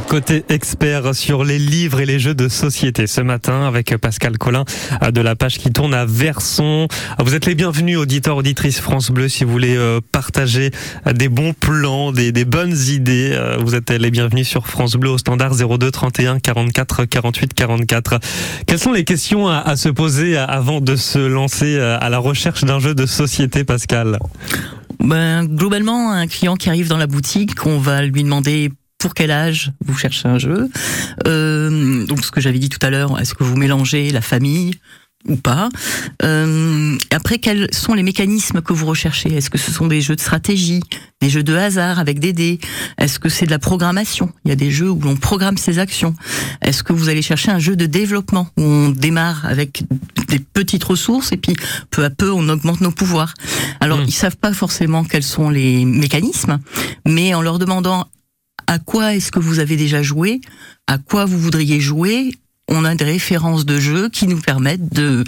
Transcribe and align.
Côté 0.00 0.44
expert 0.48 1.14
sur 1.14 1.44
les 1.44 1.58
livres 1.58 2.00
et 2.00 2.06
les 2.06 2.18
jeux 2.18 2.34
de 2.34 2.48
société 2.48 3.06
ce 3.06 3.20
matin 3.20 3.66
avec 3.66 3.94
Pascal 3.98 4.38
Collin 4.38 4.64
de 5.12 5.20
la 5.20 5.36
page 5.36 5.58
qui 5.58 5.70
tourne 5.70 5.92
à 5.92 6.06
Verson. 6.06 6.88
Vous 7.18 7.34
êtes 7.34 7.44
les 7.44 7.54
bienvenus 7.54 7.98
auditeurs, 7.98 8.38
auditrices 8.38 8.80
France 8.80 9.10
Bleu 9.10 9.28
si 9.28 9.44
vous 9.44 9.52
voulez 9.52 9.76
euh, 9.76 10.00
partager 10.12 10.70
des 11.12 11.28
bons 11.28 11.52
plans, 11.52 12.10
des, 12.12 12.32
bonnes 12.44 12.76
idées. 12.88 13.30
Euh, 13.32 13.58
vous 13.60 13.74
êtes 13.74 13.90
les 13.90 14.10
bienvenus 14.10 14.48
sur 14.48 14.66
France 14.66 14.94
Bleu 14.94 15.10
au 15.10 15.18
standard 15.18 15.54
02 15.54 15.90
31 15.90 16.38
44 16.38 17.04
48 17.04 17.52
44. 17.52 18.18
Quelles 18.66 18.78
sont 18.78 18.92
les 18.92 19.04
questions 19.04 19.48
à, 19.48 19.76
se 19.76 19.90
poser 19.90 20.36
avant 20.38 20.80
de 20.80 20.96
se 20.96 21.18
lancer 21.18 21.76
euh, 21.76 21.98
à 22.00 22.08
la 22.08 22.18
recherche 22.18 22.64
d'un 22.64 22.78
jeu 22.78 22.94
de 22.94 23.04
société 23.04 23.64
Pascal? 23.64 24.18
Ben, 25.00 25.44
globalement, 25.44 26.12
un 26.12 26.26
client 26.26 26.56
qui 26.56 26.68
arrive 26.68 26.88
dans 26.88 26.98
la 26.98 27.06
boutique, 27.06 27.66
on 27.66 27.78
va 27.78 28.02
lui 28.02 28.22
demander 28.22 28.70
pour 29.02 29.14
quel 29.14 29.32
âge 29.32 29.72
vous 29.84 29.98
cherchez 29.98 30.28
un 30.28 30.38
jeu. 30.38 30.70
Euh, 31.26 32.06
donc 32.06 32.24
ce 32.24 32.30
que 32.30 32.40
j'avais 32.40 32.60
dit 32.60 32.68
tout 32.68 32.78
à 32.86 32.88
l'heure, 32.88 33.20
est-ce 33.20 33.34
que 33.34 33.42
vous 33.42 33.56
mélangez 33.56 34.10
la 34.10 34.20
famille 34.20 34.78
ou 35.28 35.36
pas. 35.36 35.68
Euh, 36.24 36.96
après, 37.10 37.38
quels 37.38 37.72
sont 37.72 37.94
les 37.94 38.02
mécanismes 38.02 38.60
que 38.60 38.72
vous 38.72 38.86
recherchez? 38.86 39.32
Est-ce 39.32 39.50
que 39.50 39.58
ce 39.58 39.70
sont 39.70 39.86
des 39.86 40.00
jeux 40.00 40.16
de 40.16 40.20
stratégie, 40.20 40.82
des 41.20 41.30
jeux 41.30 41.44
de 41.44 41.54
hasard 41.54 42.00
avec 42.00 42.18
des 42.18 42.32
dés? 42.32 42.58
Est-ce 42.98 43.20
que 43.20 43.28
c'est 43.28 43.46
de 43.46 43.52
la 43.52 43.60
programmation? 43.60 44.32
Il 44.44 44.48
y 44.48 44.52
a 44.52 44.56
des 44.56 44.72
jeux 44.72 44.90
où 44.90 45.00
l'on 45.00 45.14
programme 45.14 45.56
ses 45.56 45.78
actions. 45.78 46.14
Est-ce 46.60 46.82
que 46.82 46.92
vous 46.92 47.08
allez 47.08 47.22
chercher 47.22 47.52
un 47.52 47.60
jeu 47.60 47.76
de 47.76 47.86
développement 47.86 48.48
où 48.56 48.62
on 48.62 48.88
démarre 48.88 49.46
avec 49.46 49.84
des 50.28 50.40
petites 50.40 50.84
ressources 50.84 51.30
et 51.30 51.36
puis 51.36 51.54
peu 51.90 52.04
à 52.04 52.10
peu 52.10 52.32
on 52.32 52.48
augmente 52.48 52.80
nos 52.80 52.92
pouvoirs? 52.92 53.34
Alors, 53.78 53.98
mmh. 53.98 54.06
ils 54.08 54.14
savent 54.14 54.38
pas 54.38 54.52
forcément 54.52 55.04
quels 55.04 55.22
sont 55.22 55.50
les 55.50 55.84
mécanismes, 55.84 56.58
mais 57.06 57.32
en 57.34 57.42
leur 57.42 57.60
demandant 57.60 58.08
à 58.66 58.78
quoi 58.78 59.14
est-ce 59.14 59.30
que 59.30 59.38
vous 59.38 59.58
avez 59.58 59.76
déjà 59.76 60.02
joué, 60.02 60.40
à 60.86 60.98
quoi 60.98 61.24
vous 61.24 61.38
voudriez 61.38 61.80
jouer? 61.80 62.32
On 62.68 62.84
a 62.84 62.94
des 62.94 63.04
références 63.04 63.66
de 63.66 63.78
jeux 63.78 64.08
qui 64.08 64.26
nous 64.26 64.38
permettent 64.38 64.92
de, 64.94 65.24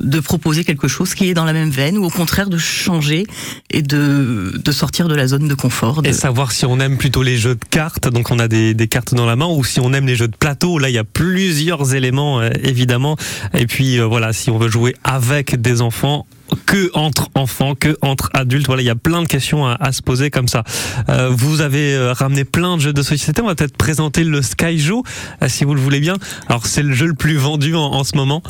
de 0.00 0.20
proposer 0.20 0.64
quelque 0.64 0.88
chose 0.88 1.14
qui 1.14 1.28
est 1.28 1.34
dans 1.34 1.44
la 1.44 1.52
même 1.52 1.70
veine 1.70 1.98
ou 1.98 2.04
au 2.04 2.10
contraire 2.10 2.48
de 2.48 2.58
changer 2.58 3.26
et 3.70 3.82
de, 3.82 4.52
de 4.62 4.72
sortir 4.72 5.08
de 5.08 5.14
la 5.14 5.26
zone 5.26 5.48
de 5.48 5.54
confort. 5.54 6.00
Et 6.04 6.12
savoir 6.12 6.52
si 6.52 6.64
on 6.66 6.80
aime 6.80 6.96
plutôt 6.96 7.22
les 7.22 7.36
jeux 7.36 7.54
de 7.54 7.64
cartes, 7.70 8.08
donc 8.08 8.30
on 8.30 8.38
a 8.38 8.48
des, 8.48 8.74
des 8.74 8.88
cartes 8.88 9.14
dans 9.14 9.26
la 9.26 9.36
main, 9.36 9.46
ou 9.46 9.64
si 9.64 9.80
on 9.80 9.92
aime 9.92 10.06
les 10.06 10.16
jeux 10.16 10.28
de 10.28 10.36
plateau, 10.36 10.78
là 10.78 10.88
il 10.88 10.94
y 10.94 10.98
a 10.98 11.04
plusieurs 11.04 11.94
éléments 11.94 12.40
euh, 12.40 12.50
évidemment. 12.62 13.16
Et 13.54 13.66
puis 13.66 14.00
euh, 14.00 14.06
voilà, 14.06 14.32
si 14.32 14.50
on 14.50 14.58
veut 14.58 14.68
jouer 14.70 14.96
avec 15.04 15.60
des 15.60 15.82
enfants, 15.82 16.26
que 16.66 16.90
entre 16.94 17.28
enfants, 17.34 17.74
que 17.74 17.96
entre 18.02 18.30
adultes. 18.34 18.66
Voilà, 18.66 18.82
il 18.82 18.86
y 18.86 18.90
a 18.90 18.94
plein 18.94 19.22
de 19.22 19.26
questions 19.28 19.66
à, 19.66 19.92
se 19.92 20.02
poser 20.02 20.30
comme 20.30 20.48
ça. 20.48 20.64
Euh, 21.08 21.30
vous 21.30 21.60
avez 21.60 21.94
euh, 21.94 22.12
ramené 22.12 22.44
plein 22.44 22.76
de 22.76 22.82
jeux 22.82 22.92
de 22.92 23.02
société. 23.02 23.40
On 23.42 23.46
va 23.46 23.54
peut-être 23.54 23.76
présenter 23.76 24.24
le 24.24 24.42
Skyjo, 24.42 25.02
si 25.46 25.64
vous 25.64 25.74
le 25.74 25.80
voulez 25.80 26.00
bien. 26.00 26.16
Alors, 26.48 26.66
c'est 26.66 26.82
le 26.82 26.94
jeu 26.94 27.06
le 27.06 27.14
plus 27.14 27.36
vendu 27.36 27.74
en 27.74 28.04
ce 28.04 28.16
moment. 28.16 28.42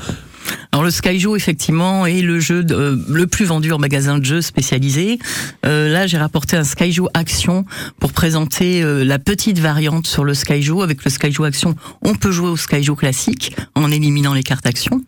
Alors 0.72 0.84
le 0.84 0.90
Skyjo 0.90 1.36
effectivement 1.36 2.06
est 2.06 2.22
le 2.22 2.40
jeu 2.40 2.64
euh, 2.70 2.96
le 3.08 3.26
plus 3.26 3.44
vendu 3.44 3.72
en 3.72 3.78
magasin 3.78 4.18
de 4.18 4.24
jeux 4.24 4.40
spécialisé. 4.40 5.18
Euh, 5.66 5.88
là 5.88 6.06
j'ai 6.06 6.18
rapporté 6.18 6.56
un 6.56 6.64
Skyjo 6.64 7.08
Action 7.14 7.64
pour 8.00 8.12
présenter 8.12 8.82
euh, 8.82 9.04
la 9.04 9.18
petite 9.18 9.58
variante 9.58 10.06
sur 10.06 10.24
le 10.24 10.34
Skyjo. 10.34 10.82
Avec 10.82 11.04
le 11.04 11.10
Skyjo 11.10 11.44
Action, 11.44 11.74
on 12.02 12.14
peut 12.14 12.32
jouer 12.32 12.48
au 12.48 12.56
Skyjo 12.56 12.96
classique 12.96 13.54
en 13.74 13.90
éliminant 13.90 14.34
les 14.34 14.42
cartes 14.42 14.66
action. 14.66 15.02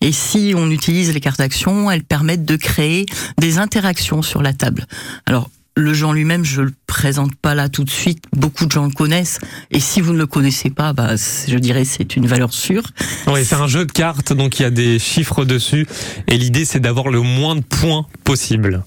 Et 0.00 0.12
si 0.12 0.52
on 0.56 0.70
utilise 0.70 1.12
les 1.12 1.20
cartes 1.20 1.40
action, 1.40 1.90
elles 1.90 2.04
permettent 2.04 2.44
de 2.44 2.56
créer 2.56 3.06
des 3.38 3.58
interactions 3.58 4.22
sur 4.22 4.42
la 4.42 4.52
table. 4.52 4.86
Alors 5.26 5.50
le 5.78 6.04
en 6.04 6.12
lui-même, 6.12 6.44
je 6.44 6.62
le 6.62 6.72
présente 6.86 7.34
pas 7.36 7.54
là 7.54 7.68
tout 7.68 7.84
de 7.84 7.90
suite. 7.90 8.24
Beaucoup 8.32 8.66
de 8.66 8.72
gens 8.72 8.84
le 8.84 8.92
connaissent. 8.92 9.38
Et 9.70 9.80
si 9.80 10.00
vous 10.00 10.12
ne 10.12 10.18
le 10.18 10.26
connaissez 10.26 10.70
pas, 10.70 10.92
bah, 10.92 11.14
je 11.16 11.56
dirais 11.56 11.84
c'est 11.84 12.16
une 12.16 12.26
valeur 12.26 12.52
sûre. 12.52 12.82
Oui, 13.28 13.44
c'est 13.44 13.54
un 13.54 13.68
jeu 13.68 13.84
de 13.84 13.92
cartes, 13.92 14.32
donc 14.32 14.58
il 14.58 14.62
y 14.62 14.66
a 14.66 14.70
des 14.70 14.98
chiffres 14.98 15.44
dessus. 15.44 15.86
Et 16.26 16.36
l'idée, 16.36 16.64
c'est 16.64 16.80
d'avoir 16.80 17.08
le 17.08 17.20
moins 17.20 17.56
de 17.56 17.62
points 17.62 18.06
possible 18.24 18.82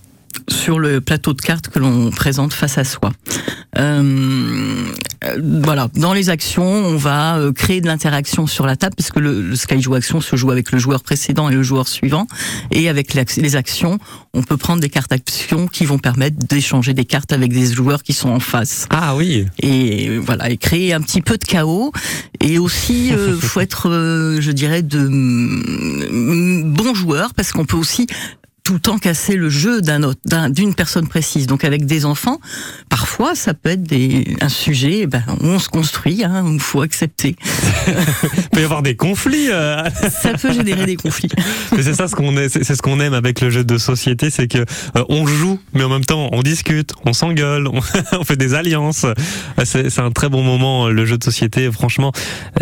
sur 0.50 0.80
le 0.80 1.02
plateau 1.02 1.34
de 1.34 1.42
cartes 1.42 1.70
que 1.70 1.80
l'on 1.80 2.12
présente 2.12 2.54
face 2.54 2.78
à 2.78 2.84
soi. 2.84 3.12
Euh, 3.78 4.92
voilà, 5.42 5.88
dans 5.96 6.14
les 6.14 6.30
actions, 6.30 6.64
on 6.64 6.98
va 6.98 7.38
euh, 7.38 7.52
créer 7.52 7.80
de 7.80 7.88
l'interaction 7.88 8.48
sur 8.48 8.66
la 8.66 8.76
table 8.76 8.96
puisque 8.96 9.18
le, 9.18 9.42
le 9.42 9.56
Skyjo 9.56 9.94
Action 9.94 10.20
se 10.20 10.36
joue 10.36 10.52
avec 10.52 10.72
le 10.72 10.80
joueur 10.80 11.02
précédent 11.02 11.50
et 11.50 11.54
le 11.54 11.64
joueur 11.64 11.88
suivant, 11.88 12.28
et 12.72 12.90
avec 12.90 13.14
les 13.14 13.56
actions, 13.56 14.00
on 14.34 14.44
peut 14.44 14.58
prendre 14.58 14.82
des 14.82 14.90
cartes 14.90 15.12
actions 15.12 15.68
qui 15.68 15.86
vont 15.86 16.00
permettre 16.00 16.38
d'échanger 16.48 16.94
des 16.94 17.06
cartes 17.06 17.34
avec 17.34 17.54
des 17.54 17.74
joueurs 17.74 18.04
qui 18.04 18.14
sont 18.14 18.30
en 18.30 18.40
face. 18.40 18.88
Ah 18.90 19.16
oui. 19.16 19.46
Et 19.60 20.18
voilà, 20.18 20.50
et 20.50 20.58
créer 20.58 20.94
un 20.94 21.02
petit 21.02 21.22
peu 21.22 21.38
de 21.38 21.46
chaos, 21.46 21.92
et 22.40 22.58
aussi 22.58 23.14
euh, 23.14 23.38
faut 23.40 23.60
être, 23.60 23.90
euh, 23.90 24.42
je 24.42 24.52
dirais, 24.52 24.82
de 24.82 25.00
mm, 25.00 26.74
bons 26.74 26.94
joueurs 26.94 27.34
parce 27.34 27.52
qu'on 27.52 27.66
peut 27.66 27.78
aussi 27.78 28.08
tout 28.72 28.76
le 28.76 28.80
temps 28.80 28.98
casser 29.00 29.36
le 29.36 29.50
jeu 29.50 29.82
d'un 29.82 30.02
autre, 30.04 30.22
d'une 30.50 30.74
personne 30.74 31.06
précise. 31.06 31.46
Donc 31.46 31.66
avec 31.66 31.86
des 31.86 32.06
enfants, 32.06 32.40
parfois 32.88 33.36
ça 33.36 33.54
peut 33.54 33.72
être 33.72 33.84
des, 33.84 34.38
un 34.40 34.48
sujet 34.48 35.08
ben, 35.08 35.22
où 35.42 35.48
on 35.48 35.60
se 35.60 35.68
construit, 35.68 36.24
hein, 36.24 36.46
où 36.46 36.54
il 36.54 36.60
faut 36.62 36.82
accepter. 36.82 37.36
il 37.88 38.50
peut 38.50 38.62
y 38.62 38.64
avoir 38.64 38.82
des 38.82 38.96
conflits. 38.96 39.50
Euh. 39.52 39.84
Ça 40.10 40.36
peut 40.36 40.54
générer 40.54 40.86
des 40.86 40.96
conflits. 40.96 41.28
c'est 41.76 41.94
ça 41.94 42.08
ce 42.08 42.16
qu'on 42.16 42.34
c'est 42.48 42.64
ce 42.64 42.82
qu'on 42.82 43.02
aime 43.02 43.14
avec 43.14 43.42
le 43.42 43.50
jeu 43.50 43.66
de 43.66 43.78
société, 43.78 44.30
c'est 44.30 44.48
que 44.48 44.60
euh, 44.60 45.04
on 45.10 45.28
joue, 45.28 45.60
mais 45.74 45.84
en 45.84 45.90
même 45.90 46.06
temps 46.06 46.30
on 46.32 46.42
discute, 46.42 46.94
on 47.06 47.12
s'engueule, 47.12 47.68
on, 47.68 47.82
fait 48.24 48.38
des 48.38 48.54
alliances. 48.54 49.06
C'est 49.66 50.00
un 50.00 50.12
très 50.12 50.30
bon 50.30 50.44
moment 50.44 50.88
le 50.88 51.06
jeu 51.06 51.18
de 51.18 51.24
société. 51.26 51.70
Franchement, 51.74 52.14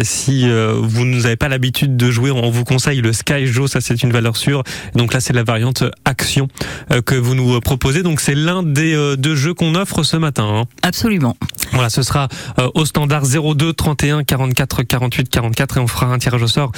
si 0.02 0.50
euh, 0.50 0.74
vous 0.82 1.06
n'avez 1.06 1.36
pas 1.36 1.50
l'habitude 1.50 1.98
de 1.98 2.10
jouer, 2.10 2.32
on 2.32 2.50
vous 2.50 2.64
conseille 2.64 3.02
le 3.02 3.14
Sky 3.14 3.46
Joe, 3.46 3.70
ça 3.70 3.80
c'est 3.80 4.02
une 4.02 4.12
valeur 4.12 4.38
sûre. 4.38 4.64
Donc 4.96 5.14
là 5.14 5.20
c'est 5.20 5.34
la 5.34 5.44
variante 5.44 5.84
action 6.06 6.48
euh, 6.92 7.02
que 7.02 7.16
vous 7.16 7.36
nous 7.36 7.60
proposez. 7.62 8.04
Donc 8.04 8.20
c'est 8.20 8.36
l'un 8.36 8.64
des 8.64 8.94
euh, 8.94 9.16
deux 9.16 9.36
jeux 9.36 9.54
qu'on 9.54 9.76
offre 9.76 10.04
ce 10.04 10.18
matin. 10.18 10.48
Hein. 10.50 10.64
Absolument. 10.82 11.38
Voilà, 11.72 11.90
ce 11.90 12.02
sera 12.02 12.28
euh, 12.58 12.70
au 12.74 12.86
standard 12.86 13.24
02 13.26 13.74
31 13.74 14.24
44 14.24 14.84
48 14.84 15.30
44 15.30 15.78
et 15.78 15.80
on 15.80 15.88
fera 15.88 16.08
un 16.08 16.18
tirage 16.18 16.42
au 16.42 16.48
sort 16.48 16.72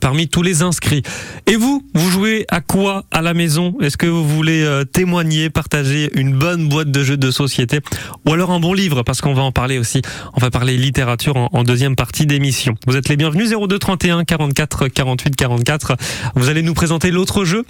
parmi 0.00 0.28
tous 0.28 0.42
les 0.42 0.62
inscrits. 0.62 1.02
Et 1.46 1.56
vous, 1.56 1.84
vous 1.94 2.10
jouez 2.10 2.46
à 2.48 2.60
quoi 2.60 3.04
à 3.10 3.20
la 3.20 3.34
maison? 3.34 3.74
Est-ce 3.80 3.96
que 3.96 4.06
vous 4.06 4.26
voulez 4.26 4.66
témoigner, 4.92 5.50
partager 5.50 6.10
une 6.14 6.36
bonne 6.36 6.68
boîte 6.68 6.90
de 6.90 7.02
jeux 7.02 7.16
de 7.16 7.30
société 7.30 7.80
ou 8.26 8.32
alors 8.32 8.50
un 8.50 8.60
bon 8.60 8.72
livre? 8.72 9.02
Parce 9.02 9.20
qu'on 9.20 9.34
va 9.34 9.42
en 9.42 9.52
parler 9.52 9.78
aussi. 9.78 10.02
On 10.34 10.40
va 10.40 10.50
parler 10.50 10.76
littérature 10.76 11.36
en, 11.36 11.62
deuxième 11.62 11.96
partie 11.96 12.26
d'émission. 12.26 12.74
Vous 12.86 12.96
êtes 12.96 13.08
les 13.08 13.16
bienvenus 13.16 13.50
02 13.50 13.78
31 13.78 14.24
44 14.24 14.88
48 14.88 15.36
44. 15.36 15.96
Vous 16.34 16.48
allez 16.48 16.62
nous 16.62 16.74
présenter 16.74 17.10
l'autre 17.10 17.44
jeu, 17.44 17.64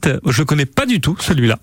Crack 0.00 0.20
je 0.26 0.42
connais 0.42 0.66
pas 0.66 0.86
du 0.86 1.00
tout 1.00 1.16
celui-là. 1.20 1.58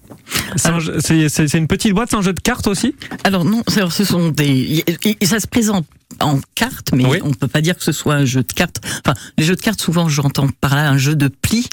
C'est 0.56 1.54
une 1.54 1.68
petite 1.68 1.94
boîte, 1.94 2.10
c'est 2.12 2.18
un 2.18 2.22
jeu 2.22 2.34
de 2.34 2.40
cartes 2.40 2.68
aussi? 2.68 2.96
Alors 3.24 3.46
non, 3.46 3.64
ce 3.68 4.04
sont 4.06 4.30
des. 4.30 4.84
Ça 5.24 5.40
se 5.40 5.48
présente 5.48 5.86
en 6.20 6.40
cartes, 6.56 6.92
mais 6.94 7.06
on 7.24 7.34
peut 7.34 7.48
pas 7.48 7.62
dire 7.62 7.78
que 7.78 7.84
ce 7.84 7.92
soit 7.92 8.16
un 8.16 8.26
jeu 8.26 8.44
de 8.44 8.54
cartes. 8.54 8.82
Enfin, 9.06 9.18
les 9.38 9.44
jeux 9.44 9.56
de 9.56 9.62
cartes, 9.62 9.82
souvent, 9.82 10.10
j'entends 10.10 10.48
par 10.60 10.76
là 10.76 10.90
un 10.90 10.98
jeu 10.98 11.16
de 11.16 11.28
pli. 11.28 11.68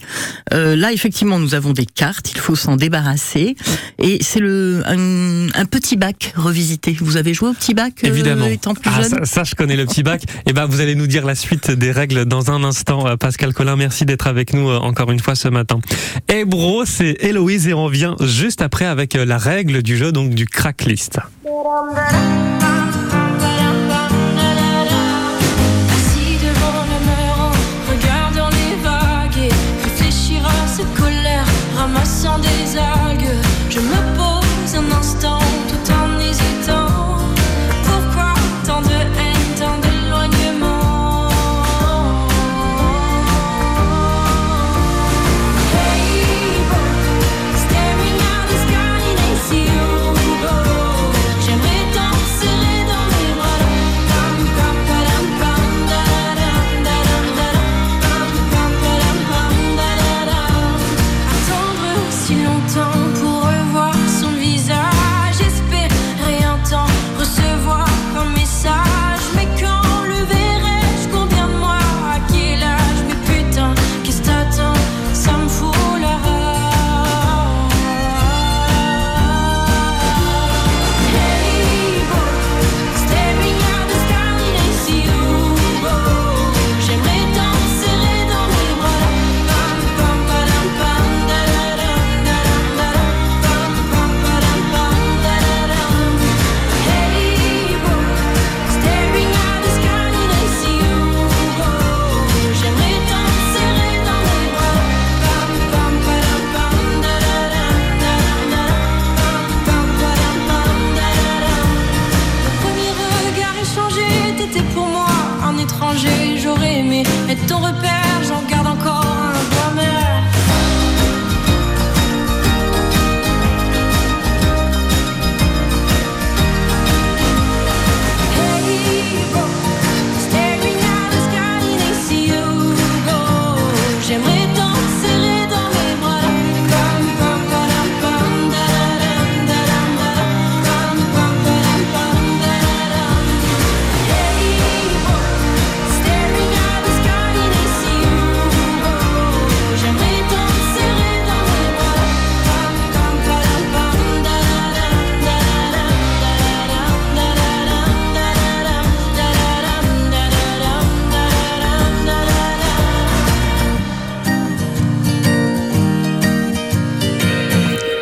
Euh, 0.52 0.76
là, 0.76 0.92
effectivement, 0.92 1.38
nous 1.38 1.54
avons 1.54 1.72
des 1.72 1.86
cartes, 1.86 2.30
il 2.32 2.38
faut 2.38 2.56
s'en 2.56 2.76
débarrasser. 2.76 3.56
Et 3.98 4.18
c'est 4.22 4.40
le 4.40 4.82
un, 4.86 5.64
petit 5.66 5.96
bac 5.96 6.32
revisité. 6.36 6.96
Vous 7.00 7.16
avez 7.16 7.34
joué 7.34 7.50
au 7.50 7.52
petit 7.52 7.74
bac 7.74 7.94
euh, 8.04 8.08
Évidemment. 8.08 8.46
étant 8.46 8.74
plus 8.74 8.90
ah, 8.94 9.02
jeune? 9.02 9.24
ça, 9.24 9.44
je 9.44 9.54
connais 9.54 9.76
le 9.76 9.86
petit 9.86 10.02
bac. 10.02 10.24
Et 10.24 10.26
eh 10.50 10.52
ben, 10.52 10.66
vous 10.66 10.80
allez 10.80 10.94
nous 10.94 11.06
dire 11.06 11.26
la 11.26 11.34
suite 11.34 11.70
des 11.70 11.92
règles 11.92 12.24
dans 12.24 12.50
un 12.50 12.64
instant. 12.64 13.06
Euh, 13.06 13.16
Pascal 13.16 13.52
Collin, 13.52 13.76
merci 13.76 14.06
d'être 14.06 14.26
avec 14.26 14.54
nous 14.54 14.68
encore 14.70 15.10
une 15.10 15.20
fois 15.20 15.34
ce 15.34 15.48
matin. 15.48 15.80
Et 16.28 16.37
bro, 16.44 16.84
c'est 16.84 17.16
Héloïse 17.20 17.68
et 17.68 17.74
on 17.74 17.84
revient 17.84 18.14
juste 18.20 18.62
après 18.62 18.84
avec 18.84 19.14
la 19.14 19.38
règle 19.38 19.82
du 19.82 19.96
jeu, 19.96 20.12
donc 20.12 20.30
du 20.30 20.46
cracklist. 20.46 21.18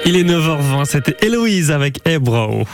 Il 0.09 0.17
est 0.17 0.23
9h20, 0.23 0.85
c'était 0.85 1.17
Héloïse 1.27 1.73
avec 1.73 1.99
Ebro. 2.07 2.65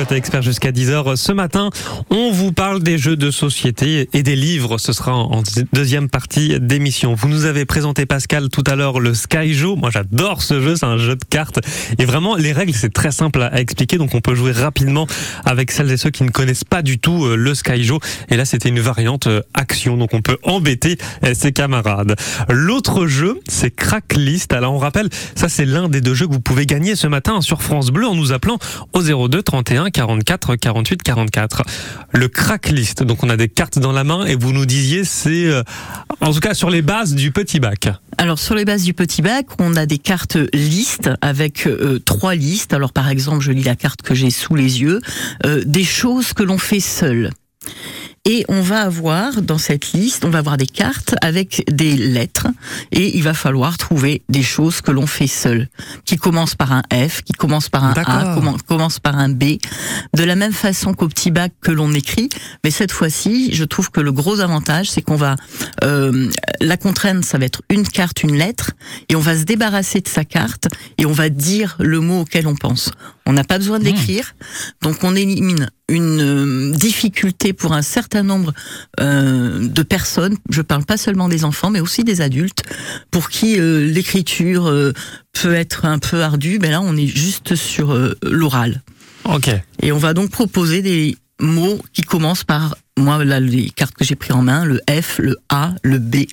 Côté 0.00 0.14
expert 0.14 0.40
jusqu'à 0.40 0.72
10h. 0.72 1.16
Ce 1.16 1.30
matin, 1.30 1.68
on 2.08 2.32
vous 2.32 2.52
parle 2.52 2.82
des 2.82 2.96
jeux 2.96 3.16
de 3.16 3.30
société 3.30 4.08
et 4.14 4.22
des 4.22 4.34
livres. 4.34 4.78
Ce 4.78 4.94
sera 4.94 5.14
en 5.14 5.42
deuxième 5.74 6.08
partie 6.08 6.58
d'émission. 6.58 7.12
Vous 7.12 7.28
nous 7.28 7.44
avez 7.44 7.66
présenté, 7.66 8.06
Pascal, 8.06 8.48
tout 8.48 8.64
à 8.66 8.76
l'heure, 8.76 8.98
le 8.98 9.12
Skyjo. 9.12 9.76
Moi, 9.76 9.90
j'adore 9.92 10.40
ce 10.40 10.62
jeu. 10.62 10.76
C'est 10.76 10.86
un 10.86 10.96
jeu 10.96 11.16
de 11.16 11.24
cartes. 11.28 11.60
Et 11.98 12.06
vraiment, 12.06 12.34
les 12.36 12.52
règles, 12.52 12.72
c'est 12.72 12.94
très 12.94 13.10
simple 13.10 13.42
à 13.42 13.60
expliquer. 13.60 13.98
Donc, 13.98 14.14
on 14.14 14.22
peut 14.22 14.34
jouer 14.34 14.52
rapidement 14.52 15.06
avec 15.44 15.70
celles 15.70 15.90
et 15.90 15.98
ceux 15.98 16.08
qui 16.08 16.22
ne 16.22 16.30
connaissent 16.30 16.64
pas 16.64 16.80
du 16.80 16.98
tout 16.98 17.26
euh, 17.26 17.36
le 17.36 17.54
Skyjo. 17.54 18.00
Et 18.30 18.38
là, 18.38 18.46
c'était 18.46 18.70
une 18.70 18.80
variante 18.80 19.26
euh, 19.26 19.42
action. 19.52 19.98
Donc, 19.98 20.14
on 20.14 20.22
peut 20.22 20.38
embêter 20.44 20.96
euh, 21.24 21.34
ses 21.34 21.52
camarades. 21.52 22.16
L'autre 22.48 23.06
jeu, 23.06 23.38
c'est 23.48 23.70
Cracklist. 23.70 24.54
Alors, 24.54 24.72
on 24.72 24.78
rappelle, 24.78 25.10
ça, 25.34 25.50
c'est 25.50 25.66
l'un 25.66 25.90
des 25.90 26.00
deux 26.00 26.14
jeux 26.14 26.26
que 26.26 26.32
vous 26.32 26.40
pouvez 26.40 26.64
gagner 26.64 26.96
ce 26.96 27.06
matin 27.06 27.42
sur 27.42 27.62
France 27.62 27.90
Bleu 27.90 28.06
en 28.06 28.14
nous 28.14 28.32
appelant 28.32 28.56
au 28.94 29.02
02 29.02 29.42
31 29.42 29.89
44 29.90 30.56
48 30.56 31.02
44. 31.02 31.62
Le 32.12 32.28
Cracklist. 32.28 33.02
Donc, 33.02 33.22
on 33.22 33.30
a 33.30 33.36
des 33.36 33.48
cartes 33.48 33.78
dans 33.78 33.92
la 33.92 34.04
main 34.04 34.24
et 34.26 34.34
vous 34.34 34.52
nous 34.52 34.66
disiez, 34.66 35.04
c'est, 35.04 35.46
euh, 35.46 35.62
en 36.20 36.32
tout 36.32 36.40
cas, 36.40 36.54
sur 36.54 36.70
les 36.70 36.82
bases 36.82 37.14
du 37.14 37.32
petit 37.32 37.60
bac. 37.60 37.88
Alors 38.18 38.38
sur 38.38 38.54
les 38.54 38.66
bases 38.66 38.82
du 38.82 38.92
petit 38.92 39.22
bac, 39.22 39.46
on 39.58 39.76
a 39.76 39.86
des 39.86 39.96
cartes 39.96 40.36
listes 40.52 41.08
avec 41.22 41.66
euh, 41.66 41.98
trois 42.04 42.34
listes. 42.34 42.74
Alors 42.74 42.92
par 42.92 43.08
exemple, 43.08 43.40
je 43.40 43.50
lis 43.50 43.62
la 43.62 43.76
carte 43.76 44.02
que 44.02 44.14
j'ai 44.14 44.30
sous 44.30 44.54
les 44.54 44.82
yeux, 44.82 45.00
euh, 45.46 45.62
des 45.64 45.84
choses 45.84 46.34
que 46.34 46.42
l'on 46.42 46.58
fait 46.58 46.80
seul. 46.80 47.30
Et 48.26 48.44
on 48.48 48.60
va 48.60 48.82
avoir 48.82 49.40
dans 49.40 49.56
cette 49.56 49.92
liste, 49.92 50.26
on 50.26 50.30
va 50.30 50.40
avoir 50.40 50.58
des 50.58 50.66
cartes 50.66 51.14
avec 51.22 51.64
des 51.72 51.96
lettres. 51.96 52.48
Et 52.92 53.16
il 53.16 53.22
va 53.22 53.32
falloir 53.32 53.78
trouver 53.78 54.22
des 54.28 54.42
choses 54.42 54.82
que 54.82 54.90
l'on 54.90 55.06
fait 55.06 55.26
seul, 55.26 55.68
qui 56.04 56.16
commencent 56.16 56.54
par 56.54 56.72
un 56.72 56.82
F, 56.92 57.22
qui 57.22 57.32
commencent 57.32 57.70
par 57.70 57.82
un 57.82 57.94
A, 57.94 58.36
commen- 58.36 58.60
commencent 58.66 59.00
par 59.00 59.18
un 59.18 59.30
B, 59.30 59.56
de 60.14 60.22
la 60.22 60.36
même 60.36 60.52
façon 60.52 60.92
qu'au 60.92 61.08
petit 61.08 61.30
bac 61.30 61.52
que 61.62 61.70
l'on 61.70 61.92
écrit. 61.94 62.28
Mais 62.62 62.70
cette 62.70 62.92
fois-ci, 62.92 63.54
je 63.54 63.64
trouve 63.64 63.90
que 63.90 64.02
le 64.02 64.12
gros 64.12 64.40
avantage, 64.40 64.90
c'est 64.90 65.00
qu'on 65.00 65.16
va 65.16 65.36
euh, 65.82 66.28
la 66.60 66.76
contrainte, 66.76 67.24
ça 67.24 67.38
va 67.38 67.46
être 67.46 67.62
une 67.70 67.88
carte, 67.88 68.22
une 68.22 68.36
lettre, 68.36 68.72
et 69.08 69.16
on 69.16 69.20
va 69.20 69.34
se 69.34 69.44
débarrasser 69.44 70.02
de 70.02 70.08
sa 70.08 70.26
carte. 70.26 70.68
Et 70.98 71.06
on 71.06 71.12
va 71.12 71.30
dire 71.30 71.76
le 71.78 72.00
mot 72.00 72.20
auquel 72.20 72.46
on 72.46 72.54
pense. 72.54 72.90
On 73.30 73.32
n'a 73.32 73.44
pas 73.44 73.58
besoin 73.58 73.78
de 73.78 73.84
l'écrire, 73.84 74.34
donc 74.82 75.04
on 75.04 75.14
élimine 75.14 75.70
une 75.88 76.20
euh, 76.20 76.76
difficulté 76.76 77.52
pour 77.52 77.74
un 77.74 77.80
certain 77.80 78.24
nombre 78.24 78.52
euh, 78.98 79.68
de 79.68 79.82
personnes. 79.84 80.36
Je 80.48 80.62
parle 80.62 80.84
pas 80.84 80.96
seulement 80.96 81.28
des 81.28 81.44
enfants, 81.44 81.70
mais 81.70 81.78
aussi 81.78 82.02
des 82.02 82.22
adultes, 82.22 82.64
pour 83.12 83.28
qui 83.28 83.60
euh, 83.60 83.86
l'écriture 83.86 84.66
euh, 84.66 84.92
peut 85.32 85.54
être 85.54 85.84
un 85.84 86.00
peu 86.00 86.24
ardue. 86.24 86.58
Ben 86.58 86.72
là, 86.72 86.80
on 86.82 86.96
est 86.96 87.06
juste 87.06 87.54
sur 87.54 87.96
l'oral. 88.24 88.82
Ok. 89.26 89.48
Et 89.80 89.92
on 89.92 89.98
va 89.98 90.12
donc 90.12 90.30
proposer 90.32 90.82
des 90.82 91.16
mots 91.38 91.78
qui 91.92 92.02
commencent 92.02 92.42
par, 92.42 92.74
moi, 93.00 93.24
là, 93.24 93.40
les 93.40 93.70
cartes 93.70 93.94
que 93.94 94.04
j'ai 94.04 94.14
pris 94.16 94.32
en 94.32 94.42
main, 94.42 94.64
le 94.64 94.80
F, 94.90 95.18
le 95.18 95.36
A, 95.48 95.74
le 95.82 95.98
B. 95.98 96.26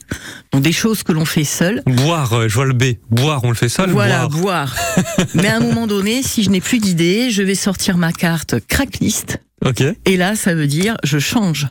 Donc 0.52 0.62
des 0.62 0.72
choses 0.72 1.04
que 1.04 1.12
l'on 1.12 1.26
fait 1.26 1.44
seul. 1.44 1.82
Boire, 1.86 2.34
euh, 2.34 2.48
je 2.48 2.54
vois 2.56 2.66
le 2.66 2.74
B. 2.74 2.84
Boire, 3.10 3.44
on 3.44 3.50
le 3.50 3.56
fait 3.56 3.70
seul. 3.70 3.90
voilà, 3.90 4.28
Boire. 4.28 4.74
boire. 4.76 4.76
Mais 5.36 5.48
à 5.48 5.58
un 5.58 5.60
moment 5.60 5.88
donné, 5.88 6.24
si 6.24 6.44
je 6.44 6.50
n'ai 6.50 6.62
plus 6.62 6.80
d'idée, 6.80 7.30
je 7.32 7.44
vais 7.44 7.56
sortir 7.56 7.98
ma 7.98 8.12
carte 8.12 8.56
cracklist. 8.68 9.40
Ok. 9.66 9.84
Et 10.06 10.18
là, 10.18 10.36
ça 10.36 10.54
veut 10.54 10.68
dire, 10.68 10.98
je 11.04 11.20
change. 11.20 11.68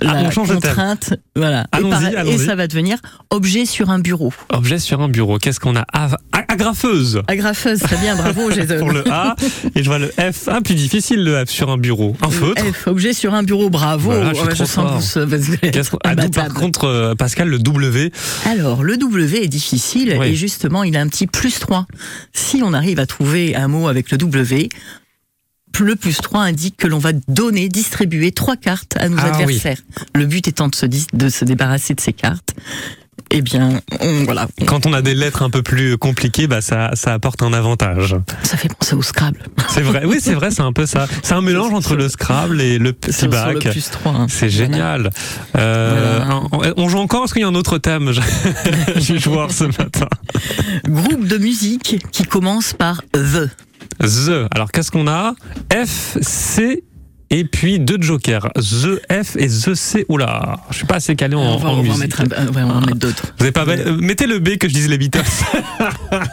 Ah, 0.00 0.22
La 0.22 0.30
contrainte, 0.30 1.14
voilà. 1.34 1.66
Et, 2.24 2.30
et 2.30 2.38
ça 2.38 2.54
va 2.54 2.68
devenir 2.68 2.98
objet 3.30 3.64
sur 3.66 3.90
un 3.90 3.98
bureau. 3.98 4.32
Objet 4.50 4.78
sur 4.78 5.00
un 5.00 5.08
bureau. 5.08 5.38
Qu'est-ce 5.38 5.58
qu'on 5.58 5.74
a 5.76 5.84
Agrafeuse. 6.50 7.22
Agrafeuse, 7.26 7.80
très 7.80 7.96
bien, 7.96 8.14
bravo, 8.16 8.50
Jason. 8.54 8.78
pour 8.78 8.90
le 8.92 9.02
A 9.10 9.34
et 9.74 9.82
je 9.82 9.88
vois 9.88 9.98
le 9.98 10.08
F. 10.08 10.48
Un 10.48 10.62
plus 10.62 10.74
difficile 10.74 11.22
le 11.24 11.44
F 11.44 11.50
sur 11.50 11.70
un 11.70 11.78
bureau. 11.78 12.16
Un 12.22 12.30
feutre. 12.30 12.62
F, 12.64 12.86
objet 12.86 13.12
sur 13.12 13.34
un 13.34 13.42
bureau, 13.42 13.70
bravo. 13.70 14.10
Voilà, 14.12 14.32
je 14.34 14.40
Ouais, 14.42 14.46
trop 14.54 14.64
sens 14.64 14.70
fort. 14.70 14.98
que 15.24 15.24
vous- 15.80 15.98
Ah, 16.04 16.14
nous, 16.14 16.30
par 16.30 16.54
contre, 16.54 16.84
euh, 16.84 17.14
Pascal, 17.14 17.48
le 17.48 17.58
W. 17.58 18.12
Alors, 18.46 18.82
le 18.84 18.96
W 18.96 19.42
est 19.42 19.48
difficile 19.48 20.16
Oui. 20.18 20.28
et 20.28 20.34
justement, 20.34 20.84
il 20.84 20.96
a 20.96 21.00
un 21.00 21.08
petit 21.08 21.26
plus 21.26 21.58
3. 21.58 21.86
Si 22.32 22.62
on 22.64 22.72
arrive 22.72 22.98
à 23.00 23.06
trouver 23.06 23.56
un 23.56 23.68
mot 23.68 23.88
avec 23.88 24.10
le 24.10 24.18
W, 24.18 24.68
le 25.84 25.96
plus 25.96 26.16
3 26.18 26.40
indique 26.42 26.76
que 26.76 26.86
l'on 26.86 26.98
va 26.98 27.12
donner, 27.28 27.68
distribuer 27.68 28.32
trois 28.32 28.56
cartes 28.56 28.96
à 28.98 29.08
nos 29.08 29.16
Ah 29.18 29.32
oui. 29.36 29.42
adversaires. 29.42 29.78
Le 30.14 30.26
but 30.26 30.46
étant 30.48 30.68
de 30.68 30.74
se, 30.74 30.86
de 30.86 31.28
se 31.28 31.44
débarrasser 31.44 31.94
de 31.94 32.00
ces 32.00 32.12
cartes. 32.12 32.54
Eh 33.30 33.42
bien, 33.42 33.82
on- 34.00 34.24
voilà, 34.24 34.48
Quand 34.66 34.86
on 34.86 34.94
a 34.94 35.02
des 35.02 35.12
lettres 35.14 35.42
un 35.42 35.50
peu 35.50 35.60
plus 35.62 35.98
compliquées, 35.98 36.46
bah 36.46 36.62
ça, 36.62 36.92
ça 36.94 37.12
apporte 37.12 37.42
un 37.42 37.52
avantage. 37.52 38.16
ça 38.42 38.56
fait 38.56 38.70
penser 38.74 38.94
au 38.94 39.02
Scrabble. 39.02 39.42
C'est 39.68 39.82
vrai. 39.82 40.04
Oui, 40.06 40.16
c'est 40.22 40.32
vrai, 40.32 40.50
c'est 40.50 40.62
un 40.62 40.72
peu 40.72 40.86
ça. 40.86 41.06
C'est 41.22 41.34
un 41.34 41.42
mélange 41.42 41.74
entre 41.74 41.94
le 41.94 42.08
Scrabble 42.08 42.62
et 42.62 42.78
le 42.78 42.94
petit 42.94 43.28
bac. 43.28 43.64
le 43.64 43.70
plus 43.70 43.90
3. 43.90 44.12
hein. 44.14 44.26
C'est 44.30 44.48
génial. 44.48 45.10
Euh, 45.56 46.24
on- 46.52 46.72
On 46.78 46.88
joue 46.88 46.98
encore 47.00 47.24
Est-ce 47.24 47.34
qu'il 47.34 47.42
y 47.42 47.44
a 47.44 47.48
un 47.48 47.54
autre 47.54 47.76
thème 47.76 48.12
vais 49.12 49.18
voir 49.18 49.50
ce 49.50 49.64
matin. 49.64 50.08
Groupe 50.88 51.26
de 51.26 51.36
musique 51.36 51.98
qui 52.10 52.22
commence 52.24 52.72
par 52.72 53.02
The. 53.12 53.50
The. 54.00 54.46
Alors 54.54 54.70
qu'est-ce 54.70 54.90
qu'on 54.90 55.08
a 55.08 55.34
F, 55.72 56.18
C 56.20 56.84
et 57.30 57.44
puis 57.44 57.78
deux 57.78 57.98
jokers. 58.00 58.50
The 58.56 59.00
F 59.22 59.36
et 59.36 59.48
The 59.48 59.74
C. 59.74 60.06
Oula, 60.08 60.60
je 60.70 60.76
suis 60.76 60.86
pas 60.86 60.96
assez 60.96 61.14
calé 61.16 61.34
en, 61.34 61.40
on 61.40 61.56
va, 61.58 61.68
en 61.68 61.72
on 61.72 61.74
va 61.76 61.80
en 61.80 61.82
musique. 61.82 61.98
mettre, 62.00 62.20
un- 62.22 62.30
euh, 62.46 62.46
ouais, 62.52 62.62
on 62.62 62.68
va 62.68 62.74
en 62.76 62.80
mettre 62.80 62.98
d'autres. 62.98 63.22
Vous 63.38 63.44
avez 63.44 63.52
pas 63.52 63.64
euh, 63.68 63.96
mettez 64.00 64.26
le 64.26 64.38
B 64.38 64.56
que 64.56 64.68
je 64.68 64.74
dise 64.74 64.88
les 64.88 64.98
Beatles. 64.98 65.20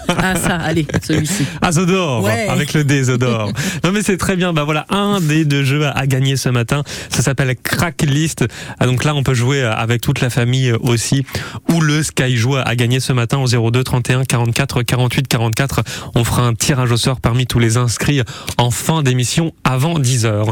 Ah 0.07 0.35
ça, 0.35 0.55
allez, 0.55 0.87
celui-ci. 1.03 1.45
Ah 1.61 1.71
Zodor 1.71 2.23
Ouais. 2.23 2.47
avec 2.49 2.73
le 2.73 2.83
D 2.83 3.03
Zodor. 3.03 3.51
non 3.83 3.91
mais 3.91 4.01
c'est 4.01 4.17
très 4.17 4.35
bien. 4.35 4.53
Bah 4.53 4.63
voilà 4.63 4.85
un 4.89 5.19
des 5.19 5.45
deux 5.45 5.63
jeux 5.63 5.85
à, 5.85 5.91
à 5.91 6.07
gagner 6.07 6.37
ce 6.37 6.49
matin. 6.49 6.83
Ça 7.09 7.21
s'appelle 7.21 7.53
Cracklist. 7.61 8.45
Ah, 8.79 8.85
donc 8.85 9.03
là 9.03 9.13
on 9.13 9.23
peut 9.23 9.33
jouer 9.33 9.61
avec 9.63 10.01
toute 10.01 10.21
la 10.21 10.29
famille 10.29 10.71
aussi. 10.71 11.25
Ou 11.71 11.81
le 11.81 12.01
Sky 12.03 12.37
joue 12.37 12.55
à 12.55 12.75
gagner 12.75 12.99
ce 12.99 13.13
matin 13.13 13.37
au 13.39 13.47
02 13.71 13.83
31 13.83 14.23
44 14.23 14.83
48 14.83 15.27
44. 15.27 15.83
On 16.15 16.23
fera 16.23 16.43
un 16.43 16.53
tirage 16.53 16.91
au 16.91 16.97
sort 16.97 17.19
parmi 17.19 17.45
tous 17.45 17.59
les 17.59 17.77
inscrits 17.77 18.21
en 18.57 18.71
fin 18.71 19.03
d'émission 19.03 19.53
avant 19.63 19.99
10 19.99 20.25
heures. 20.25 20.51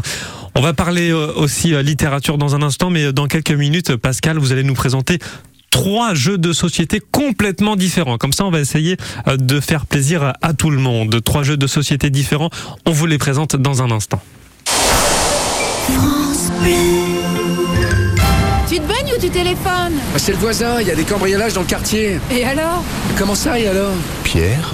On 0.54 0.60
va 0.60 0.72
parler 0.72 1.10
euh, 1.10 1.32
aussi 1.34 1.74
euh, 1.74 1.82
littérature 1.82 2.38
dans 2.38 2.54
un 2.54 2.62
instant, 2.62 2.90
mais 2.90 3.12
dans 3.12 3.26
quelques 3.26 3.50
minutes, 3.50 3.96
Pascal, 3.96 4.38
vous 4.38 4.52
allez 4.52 4.62
nous 4.62 4.74
présenter 4.74 5.18
trois 5.70 6.14
jeux 6.14 6.38
de 6.38 6.52
société 6.52 7.00
complètement 7.10 7.74
différents. 7.76 8.18
Comme 8.18 8.32
ça, 8.32 8.44
on 8.44 8.50
va 8.50 8.60
essayer 8.60 8.96
euh, 9.26 9.36
de 9.36 9.58
faire 9.60 9.86
plaisir 9.86 10.32
à- 10.42 10.54
tout 10.54 10.70
le 10.70 10.78
monde. 10.78 11.20
Trois 11.24 11.42
jeux 11.42 11.56
de 11.56 11.66
société 11.66 12.10
différents. 12.10 12.50
On 12.86 12.92
vous 12.92 13.06
les 13.06 13.18
présente 13.18 13.56
dans 13.56 13.82
un 13.82 13.90
instant. 13.90 14.20
Tu 18.68 18.76
te 18.80 18.86
baignes 18.86 19.12
ou 19.16 19.20
tu 19.20 19.28
téléphones? 19.30 19.94
Bah, 20.12 20.18
C'est 20.18 20.32
le 20.32 20.38
voisin, 20.38 20.80
il 20.80 20.86
y 20.86 20.90
a 20.90 20.94
des 20.94 21.04
cambriolages 21.04 21.52
dans 21.52 21.60
le 21.60 21.66
quartier. 21.66 22.18
Et 22.30 22.44
alors? 22.44 22.82
Comment 23.18 23.34
ça 23.34 23.58
et 23.58 23.66
alors? 23.68 23.92
Pierre, 24.24 24.72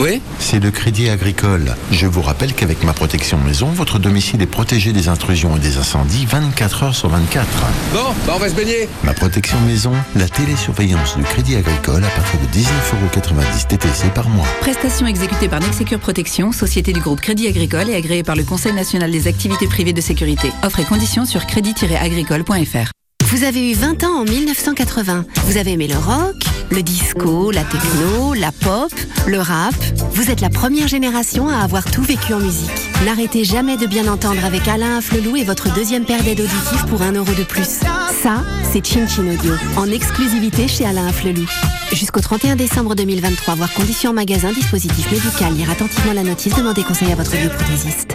Oui 0.00 0.22
C'est 0.38 0.60
le 0.60 0.70
Crédit 0.70 1.10
Agricole. 1.10 1.76
Je 1.92 2.06
vous 2.06 2.22
rappelle 2.22 2.54
qu'avec 2.54 2.82
ma 2.84 2.94
protection 2.94 3.36
maison, 3.36 3.66
votre 3.66 3.98
domicile 3.98 4.40
est 4.40 4.46
protégé 4.46 4.94
des 4.94 5.08
intrusions 5.08 5.54
et 5.58 5.60
des 5.60 5.76
incendies 5.76 6.24
24 6.24 6.82
heures 6.84 6.94
sur 6.94 7.10
24. 7.10 7.46
Bon, 7.92 7.98
bah 8.26 8.32
on 8.34 8.38
va 8.38 8.48
se 8.48 8.54
baigner. 8.54 8.88
Ma 9.04 9.12
protection 9.12 9.60
maison, 9.60 9.92
la 10.16 10.26
télésurveillance 10.26 11.18
du 11.18 11.22
Crédit 11.22 11.56
Agricole 11.56 12.02
à 12.02 12.08
partir 12.08 12.40
de 12.40 12.46
19,90€ 12.46 13.66
TTC 13.66 14.08
par 14.14 14.30
mois. 14.30 14.46
Prestation 14.60 15.06
exécutée 15.06 15.50
par 15.50 15.60
Nexecure 15.60 16.00
Protection, 16.00 16.50
société 16.50 16.94
du 16.94 17.00
groupe 17.00 17.20
Crédit 17.20 17.46
Agricole 17.46 17.90
et 17.90 17.94
agréée 17.94 18.22
par 18.22 18.36
le 18.36 18.44
Conseil 18.44 18.72
national 18.72 19.10
des 19.10 19.28
activités 19.28 19.66
privées 19.66 19.92
de 19.92 20.00
sécurité. 20.00 20.50
Offre 20.62 20.80
et 20.80 20.84
conditions 20.84 21.26
sur 21.26 21.44
crédit-agricole.fr. 21.44 22.90
Vous 23.30 23.44
avez 23.44 23.70
eu 23.70 23.74
20 23.74 24.02
ans 24.02 24.22
en 24.22 24.24
1980. 24.24 25.24
Vous 25.44 25.56
avez 25.56 25.74
aimé 25.74 25.86
le 25.86 25.94
rock, 25.96 26.34
le 26.72 26.82
disco, 26.82 27.52
la 27.52 27.62
techno, 27.62 28.34
la 28.34 28.50
pop, 28.50 28.92
le 29.28 29.38
rap. 29.38 29.72
Vous 30.14 30.32
êtes 30.32 30.40
la 30.40 30.50
première 30.50 30.88
génération 30.88 31.48
à 31.48 31.58
avoir 31.58 31.84
tout 31.84 32.02
vécu 32.02 32.34
en 32.34 32.40
musique. 32.40 32.68
N'arrêtez 33.04 33.44
jamais 33.44 33.76
de 33.76 33.86
bien 33.86 34.08
entendre 34.08 34.44
avec 34.44 34.66
Alain 34.66 34.98
Afflelou 34.98 35.36
et 35.36 35.44
votre 35.44 35.72
deuxième 35.72 36.04
paire 36.04 36.24
d'aides 36.24 36.40
auditives 36.40 36.84
pour 36.88 37.02
1 37.02 37.12
euro 37.12 37.32
de 37.32 37.44
plus. 37.44 37.78
Ça, 38.20 38.44
c'est 38.72 38.84
Chin 38.84 39.06
Chin 39.06 39.28
Audio, 39.32 39.54
en 39.76 39.86
exclusivité 39.86 40.66
chez 40.66 40.84
Alain 40.84 41.06
Afflelou. 41.06 41.46
Jusqu'au 41.92 42.20
31 42.20 42.56
décembre 42.56 42.96
2023, 42.96 43.54
voir 43.54 43.72
conditions 43.74 44.12
magasin, 44.12 44.50
dispositif 44.50 45.08
médical, 45.08 45.54
lire 45.54 45.70
attentivement 45.70 46.14
la 46.14 46.24
notice, 46.24 46.56
demandez 46.56 46.82
conseil 46.82 47.12
à 47.12 47.14
votre 47.14 47.30
bioprothésiste. 47.30 48.12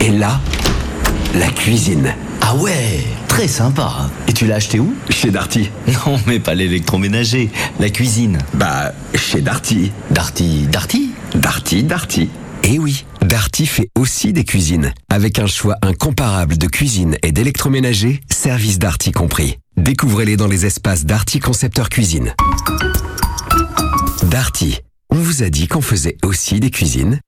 Et 0.00 0.10
là, 0.10 0.40
la 1.34 1.48
cuisine. 1.50 2.12
Ah 2.54 2.56
ouais, 2.56 3.02
très 3.28 3.48
sympa. 3.48 4.10
Et 4.28 4.34
tu 4.34 4.46
l'as 4.46 4.56
acheté 4.56 4.78
où? 4.78 4.94
Chez 5.08 5.30
Darty. 5.30 5.70
Non, 5.86 6.20
mais 6.26 6.38
pas 6.38 6.54
l'électroménager, 6.54 7.48
la 7.80 7.88
cuisine. 7.88 8.36
Bah, 8.52 8.92
chez 9.14 9.40
Darty. 9.40 9.90
Darty, 10.10 10.66
Darty? 10.70 11.12
Darty, 11.34 11.82
Darty. 11.82 12.28
Eh 12.64 12.78
oui, 12.78 13.06
Darty 13.22 13.64
fait 13.64 13.88
aussi 13.98 14.34
des 14.34 14.44
cuisines. 14.44 14.92
Avec 15.10 15.38
un 15.38 15.46
choix 15.46 15.76
incomparable 15.80 16.58
de 16.58 16.66
cuisine 16.66 17.16
et 17.22 17.32
d'électroménager, 17.32 18.20
service 18.30 18.78
Darty 18.78 19.12
compris. 19.12 19.56
Découvrez-les 19.78 20.36
dans 20.36 20.46
les 20.46 20.66
espaces 20.66 21.06
Darty 21.06 21.40
Concepteur 21.40 21.88
Cuisine. 21.88 22.34
Darty, 24.24 24.78
on 25.08 25.16
vous 25.16 25.42
a 25.42 25.48
dit 25.48 25.68
qu'on 25.68 25.80
faisait 25.80 26.18
aussi 26.22 26.60
des 26.60 26.70
cuisines 26.70 27.18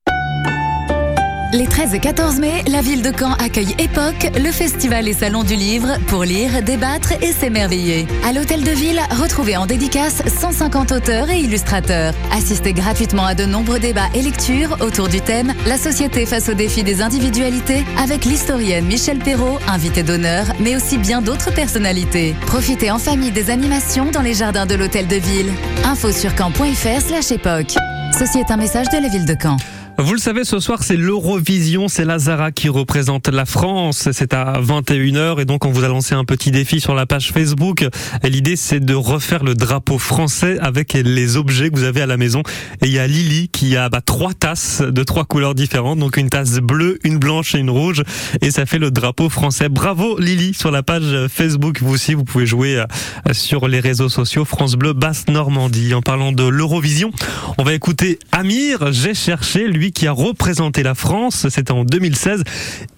Les 1.54 1.68
13 1.68 1.94
et 1.94 2.00
14 2.00 2.40
mai, 2.40 2.64
la 2.66 2.80
ville 2.80 3.00
de 3.00 3.12
Caen 3.16 3.34
accueille 3.34 3.76
Époque, 3.78 4.28
le 4.36 4.50
festival 4.50 5.06
et 5.06 5.12
salon 5.12 5.44
du 5.44 5.54
livre, 5.54 5.86
pour 6.08 6.24
lire, 6.24 6.64
débattre 6.64 7.12
et 7.22 7.30
s'émerveiller. 7.30 8.08
À 8.24 8.32
l'hôtel 8.32 8.64
de 8.64 8.72
ville, 8.72 9.00
retrouvez 9.22 9.56
en 9.56 9.64
dédicace 9.64 10.20
150 10.26 10.90
auteurs 10.90 11.30
et 11.30 11.38
illustrateurs. 11.38 12.12
Assistez 12.32 12.72
gratuitement 12.72 13.24
à 13.24 13.36
de 13.36 13.44
nombreux 13.44 13.78
débats 13.78 14.08
et 14.16 14.22
lectures 14.22 14.78
autour 14.80 15.06
du 15.06 15.20
thème 15.20 15.54
La 15.68 15.78
société 15.78 16.26
face 16.26 16.48
au 16.48 16.54
défi 16.54 16.82
des 16.82 17.00
individualités 17.00 17.84
avec 18.02 18.24
l'historienne 18.24 18.86
Michel 18.86 19.20
Perrault, 19.20 19.60
invité 19.68 20.02
d'honneur, 20.02 20.46
mais 20.58 20.74
aussi 20.74 20.98
bien 20.98 21.22
d'autres 21.22 21.54
personnalités. 21.54 22.34
Profitez 22.46 22.90
en 22.90 22.98
famille 22.98 23.30
des 23.30 23.50
animations 23.50 24.10
dans 24.10 24.22
les 24.22 24.34
jardins 24.34 24.66
de 24.66 24.74
l'hôtel 24.74 25.06
de 25.06 25.16
ville. 25.16 25.52
Info 25.84 26.10
sur 26.10 26.32
caen.fr 26.36 27.00
slash 27.00 27.30
époque. 27.30 27.74
Ceci 28.18 28.38
est 28.38 28.50
un 28.50 28.56
message 28.56 28.88
de 28.88 29.00
la 29.00 29.08
ville 29.08 29.24
de 29.24 29.36
Caen. 29.40 29.56
Vous 29.96 30.12
le 30.12 30.18
savez, 30.18 30.42
ce 30.44 30.58
soir, 30.58 30.82
c'est 30.82 30.96
l'Eurovision. 30.96 31.86
C'est 31.86 32.04
Lazara 32.04 32.50
qui 32.50 32.68
représente 32.68 33.28
la 33.28 33.44
France. 33.44 34.08
C'est 34.10 34.34
à 34.34 34.60
21h. 34.60 35.40
Et 35.40 35.44
donc, 35.44 35.64
on 35.64 35.70
vous 35.70 35.84
a 35.84 35.88
lancé 35.88 36.16
un 36.16 36.24
petit 36.24 36.50
défi 36.50 36.80
sur 36.80 36.96
la 36.96 37.06
page 37.06 37.30
Facebook. 37.30 37.86
L'idée, 38.24 38.56
c'est 38.56 38.80
de 38.80 38.94
refaire 38.94 39.44
le 39.44 39.54
drapeau 39.54 39.98
français 39.98 40.58
avec 40.60 40.94
les 40.94 41.36
objets 41.36 41.70
que 41.70 41.76
vous 41.76 41.84
avez 41.84 42.00
à 42.00 42.06
la 42.06 42.16
maison. 42.16 42.42
Et 42.82 42.86
il 42.86 42.92
y 42.92 42.98
a 42.98 43.06
Lily 43.06 43.48
qui 43.50 43.76
a 43.76 43.88
bah, 43.88 44.00
trois 44.00 44.34
tasses 44.34 44.82
de 44.82 45.02
trois 45.04 45.24
couleurs 45.24 45.54
différentes. 45.54 46.00
Donc, 46.00 46.16
une 46.16 46.28
tasse 46.28 46.58
bleue, 46.58 46.98
une 47.04 47.18
blanche 47.18 47.54
et 47.54 47.58
une 47.58 47.70
rouge. 47.70 48.02
Et 48.42 48.50
ça 48.50 48.66
fait 48.66 48.80
le 48.80 48.90
drapeau 48.90 49.28
français. 49.28 49.68
Bravo, 49.68 50.18
Lily, 50.18 50.54
sur 50.54 50.72
la 50.72 50.82
page 50.82 51.28
Facebook. 51.28 51.80
Vous 51.80 51.94
aussi, 51.94 52.14
vous 52.14 52.24
pouvez 52.24 52.46
jouer 52.46 52.78
euh, 52.78 53.32
sur 53.32 53.68
les 53.68 53.78
réseaux 53.78 54.08
sociaux 54.08 54.44
France 54.44 54.74
Bleu 54.74 54.92
Basse 54.92 55.28
Normandie. 55.28 55.94
En 55.94 56.02
parlant 56.02 56.32
de 56.32 56.44
l'Eurovision, 56.44 57.12
on 57.58 57.62
va 57.62 57.74
écouter 57.74 58.18
Amir. 58.32 58.92
J'ai 58.92 59.14
cherché, 59.14 59.68
lui, 59.68 59.83
qui 59.92 60.06
a 60.06 60.12
représenté 60.12 60.82
la 60.82 60.94
France, 60.94 61.48
c'était 61.48 61.72
en 61.72 61.84
2016, 61.84 62.44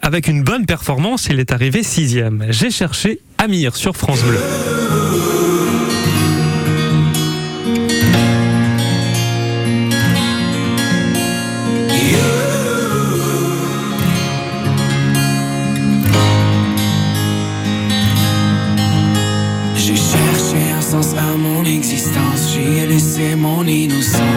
avec 0.02 0.28
une 0.28 0.42
bonne 0.42 0.66
performance, 0.66 1.26
il 1.30 1.40
est 1.40 1.52
arrivé 1.52 1.82
sixième. 1.82 2.46
J'ai 2.50 2.70
cherché 2.70 3.20
Amir 3.38 3.76
sur 3.76 3.96
France 3.96 4.22
Bleu. 4.22 4.38
J'ai 19.76 19.94
cherché 19.94 20.72
un 20.76 20.80
sens 20.80 21.14
à 21.16 21.36
mon 21.36 21.64
existence, 21.64 22.52
j'y 22.52 22.78
ai 22.78 22.86
laissé 22.86 23.36
mon 23.36 23.64
innocence, 23.66 24.35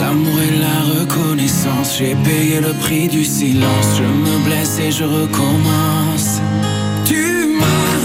l'amour 0.00 0.38
et 0.40 0.56
la 0.58 1.00
reconnaissance, 1.00 1.98
j'ai 1.98 2.14
payé 2.24 2.60
le 2.60 2.72
prix 2.74 3.08
du 3.08 3.24
silence, 3.24 3.88
je 3.96 4.02
me 4.02 4.44
blesse 4.44 4.78
et 4.78 4.90
je 4.90 5.04
recommence. 5.04 6.40
Tu 7.04 7.22
m'as 7.58 8.03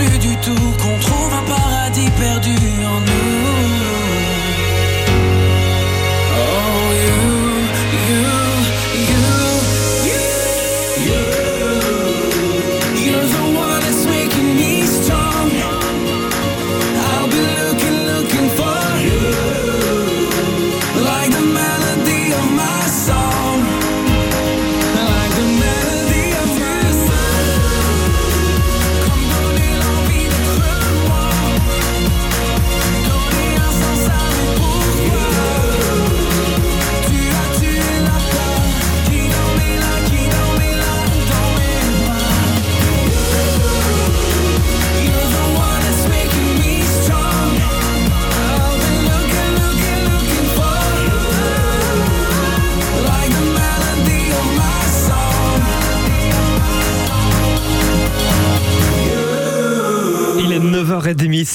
plus 0.00 0.18
du 0.18 0.36
tout 0.36 0.72
qu'on 0.80 0.98
trouve 0.98 1.32
un 1.34 1.42
paradis 1.42 2.10
perdu 2.18 2.56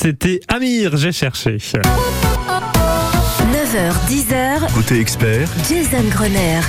c'était 0.05 0.39
Amir, 0.49 0.97
j'ai 0.97 1.11
cherché. 1.11 1.57
9h, 1.57 1.81
10h, 4.07 4.71
Côté 4.71 4.99
expert, 4.99 5.49
Jason 5.67 6.03
Grenier. 6.11 6.61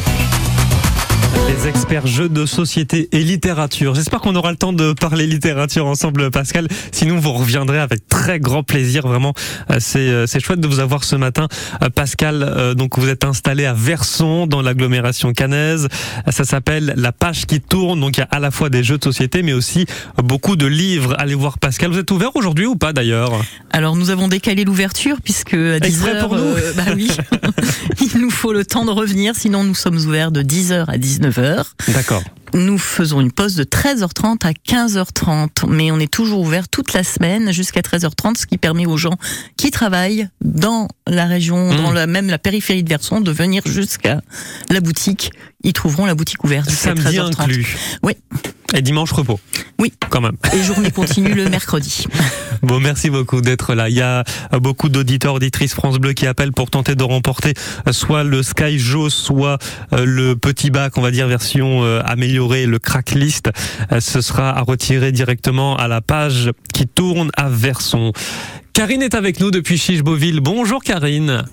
Les 1.48 1.68
experts 1.68 2.06
jeux 2.06 2.28
de 2.28 2.44
société 2.46 3.08
et 3.12 3.22
littérature. 3.22 3.94
J'espère 3.94 4.20
qu'on 4.20 4.34
aura 4.34 4.50
le 4.50 4.56
temps 4.56 4.72
de 4.72 4.92
parler 4.92 5.26
littérature 5.26 5.86
ensemble, 5.86 6.30
Pascal. 6.30 6.66
Sinon, 6.92 7.18
vous 7.18 7.32
reviendrez 7.32 7.78
avec 7.78 8.08
très 8.08 8.40
grand 8.40 8.62
plaisir. 8.62 9.06
Vraiment, 9.06 9.32
euh, 9.70 9.76
c'est 9.78 9.98
euh, 9.98 10.26
c'est 10.26 10.40
chouette 10.40 10.60
de 10.60 10.66
vous 10.66 10.80
avoir 10.80 11.04
ce 11.04 11.14
matin, 11.16 11.46
Euh, 11.82 11.88
Pascal. 11.90 12.74
Donc, 12.76 12.98
vous 12.98 13.08
êtes 13.08 13.24
installé 13.24 13.64
à 13.64 13.72
Verson, 13.74 14.46
dans 14.46 14.60
l'agglomération 14.62 15.32
cannaise. 15.32 15.88
Ça 16.30 16.44
s'appelle 16.44 16.94
La 16.96 17.12
Page 17.12 17.46
qui 17.46 17.60
tourne. 17.60 18.00
Donc, 18.00 18.16
il 18.16 18.20
y 18.20 18.22
a 18.24 18.28
à 18.30 18.40
la 18.40 18.50
fois 18.50 18.68
des 18.68 18.82
jeux 18.82 18.98
de 18.98 19.04
société, 19.04 19.42
mais 19.42 19.52
aussi 19.52 19.86
beaucoup 20.22 20.56
de 20.56 20.66
livres. 20.66 21.14
Allez 21.18 21.34
voir 21.34 21.58
Pascal. 21.58 21.90
Vous 21.92 21.98
êtes 21.98 22.10
ouvert 22.10 22.34
aujourd'hui 22.34 22.66
ou 22.66 22.76
pas 22.76 22.92
d'ailleurs 22.92 23.32
Alors 23.70 23.94
nous 23.96 24.10
avons 24.10 24.28
décalé 24.28 24.64
l'ouverture 24.64 25.18
puisque 25.22 25.54
à 25.54 25.78
10 25.80 25.86
Exprès 25.88 26.14
heures, 26.16 26.28
pour 26.28 26.36
nous. 26.36 26.42
euh, 26.42 26.72
bah 26.76 26.82
oui, 26.94 27.10
il 28.00 28.20
nous 28.20 28.30
faut 28.30 28.52
le 28.52 28.64
temps 28.64 28.84
de 28.84 28.90
revenir. 28.90 29.34
Sinon 29.36 29.64
nous 29.64 29.74
sommes 29.74 29.96
ouverts 29.96 30.32
de 30.32 30.42
10h 30.42 30.84
à 30.88 30.96
19h. 30.98 31.25
D'accord. 31.88 32.22
Nous 32.56 32.78
faisons 32.78 33.20
une 33.20 33.32
pause 33.32 33.54
de 33.54 33.64
13h30 33.64 34.46
à 34.46 34.52
15h30, 34.52 35.68
mais 35.68 35.90
on 35.90 35.98
est 36.00 36.10
toujours 36.10 36.40
ouvert 36.40 36.68
toute 36.68 36.94
la 36.94 37.04
semaine 37.04 37.52
jusqu'à 37.52 37.80
13h30, 37.82 38.38
ce 38.38 38.46
qui 38.46 38.56
permet 38.56 38.86
aux 38.86 38.96
gens 38.96 39.16
qui 39.58 39.70
travaillent 39.70 40.28
dans 40.40 40.88
la 41.06 41.26
région, 41.26 41.70
Mmh. 41.72 41.76
dans 41.76 41.92
la, 41.92 42.06
même 42.06 42.28
la 42.28 42.38
périphérie 42.38 42.82
de 42.82 42.88
Verson, 42.88 43.20
de 43.20 43.30
venir 43.30 43.62
jusqu'à 43.66 44.22
la 44.70 44.80
boutique. 44.80 45.32
Ils 45.64 45.74
trouveront 45.74 46.06
la 46.06 46.14
boutique 46.14 46.44
ouverte 46.44 46.70
jusqu'à 46.70 46.94
Samedi 46.96 47.18
13h30. 47.18 47.42
inclus. 47.42 47.76
Oui. 48.02 48.14
Et 48.74 48.82
dimanche 48.82 49.12
repos. 49.12 49.38
Oui. 49.78 49.92
Quand 50.10 50.20
même. 50.20 50.36
Et 50.52 50.62
journée 50.62 50.90
continue 50.90 51.34
le 51.34 51.48
mercredi. 51.50 52.06
Bon, 52.62 52.80
merci 52.80 53.10
beaucoup 53.10 53.42
d'être 53.42 53.74
là. 53.74 53.90
Il 53.90 53.94
y 53.94 54.00
a 54.00 54.24
beaucoup 54.60 54.88
d'auditeurs, 54.88 55.34
auditrices 55.34 55.74
France 55.74 55.98
Bleu 55.98 56.14
qui 56.14 56.26
appellent 56.26 56.52
pour 56.52 56.70
tenter 56.70 56.94
de 56.94 57.04
remporter 57.04 57.52
soit 57.92 58.24
le 58.24 58.42
Sky 58.42 58.78
Joe, 58.78 59.12
soit 59.12 59.58
euh, 59.92 60.04
le 60.06 60.36
petit 60.36 60.70
bac, 60.70 60.96
on 60.96 61.02
va 61.02 61.10
dire 61.10 61.28
version 61.28 61.84
euh, 61.84 62.00
le 62.48 62.78
crack 62.78 63.10
list. 63.12 63.50
Euh, 63.92 64.00
Ce 64.00 64.20
sera 64.20 64.56
à 64.56 64.62
retirer 64.62 65.12
directement 65.12 65.76
à 65.76 65.88
la 65.88 66.00
page 66.00 66.50
qui 66.72 66.86
tourne 66.86 67.30
à 67.36 67.48
Verson. 67.48 68.12
Karine 68.72 69.02
est 69.02 69.14
avec 69.14 69.40
nous 69.40 69.50
depuis 69.50 69.76
Chiche-Beauville. 69.78 70.40
Bonjour 70.40 70.82
Karine. 70.82 71.44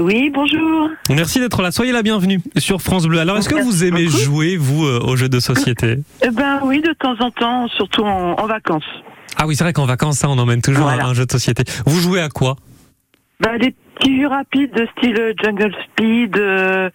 Oui, 0.00 0.30
bonjour. 0.32 0.90
Merci 1.08 1.40
d'être 1.40 1.62
là. 1.62 1.70
Soyez 1.70 1.92
la 1.92 2.02
bienvenue 2.02 2.40
sur 2.58 2.82
France 2.82 3.06
Bleu. 3.06 3.18
Alors, 3.18 3.38
est-ce 3.38 3.48
que 3.48 3.62
vous 3.62 3.84
aimez 3.84 4.06
jouer, 4.08 4.56
vous, 4.56 4.84
euh, 4.84 5.00
aux 5.02 5.16
jeux 5.16 5.28
de 5.28 5.40
société? 5.40 5.96
Eh 6.22 6.30
ben 6.30 6.60
oui, 6.64 6.80
de 6.80 6.92
temps 6.92 7.16
en 7.20 7.30
temps, 7.30 7.68
surtout 7.68 8.02
en, 8.02 8.32
en 8.38 8.46
vacances. 8.46 8.84
Ah 9.36 9.46
oui, 9.46 9.56
c'est 9.56 9.64
vrai 9.64 9.72
qu'en 9.72 9.86
vacances, 9.86 10.18
ça, 10.18 10.28
on 10.28 10.38
emmène 10.38 10.60
toujours 10.60 10.84
Voilà. 10.84 11.06
un, 11.06 11.14
jeu 11.14 11.24
de 11.26 11.32
société. 11.32 11.64
Vous 11.86 11.98
jouez 12.00 12.20
à 12.20 12.28
quoi? 12.28 12.56
Ben, 13.40 13.58
des 13.58 13.74
petits 13.98 14.20
jeux 14.20 14.28
rapides 14.28 14.72
de 14.74 14.86
style 14.98 15.18
euh, 15.18 15.32
Jungle 15.42 15.72
Speed, 15.92 16.36
euh, 16.36 16.90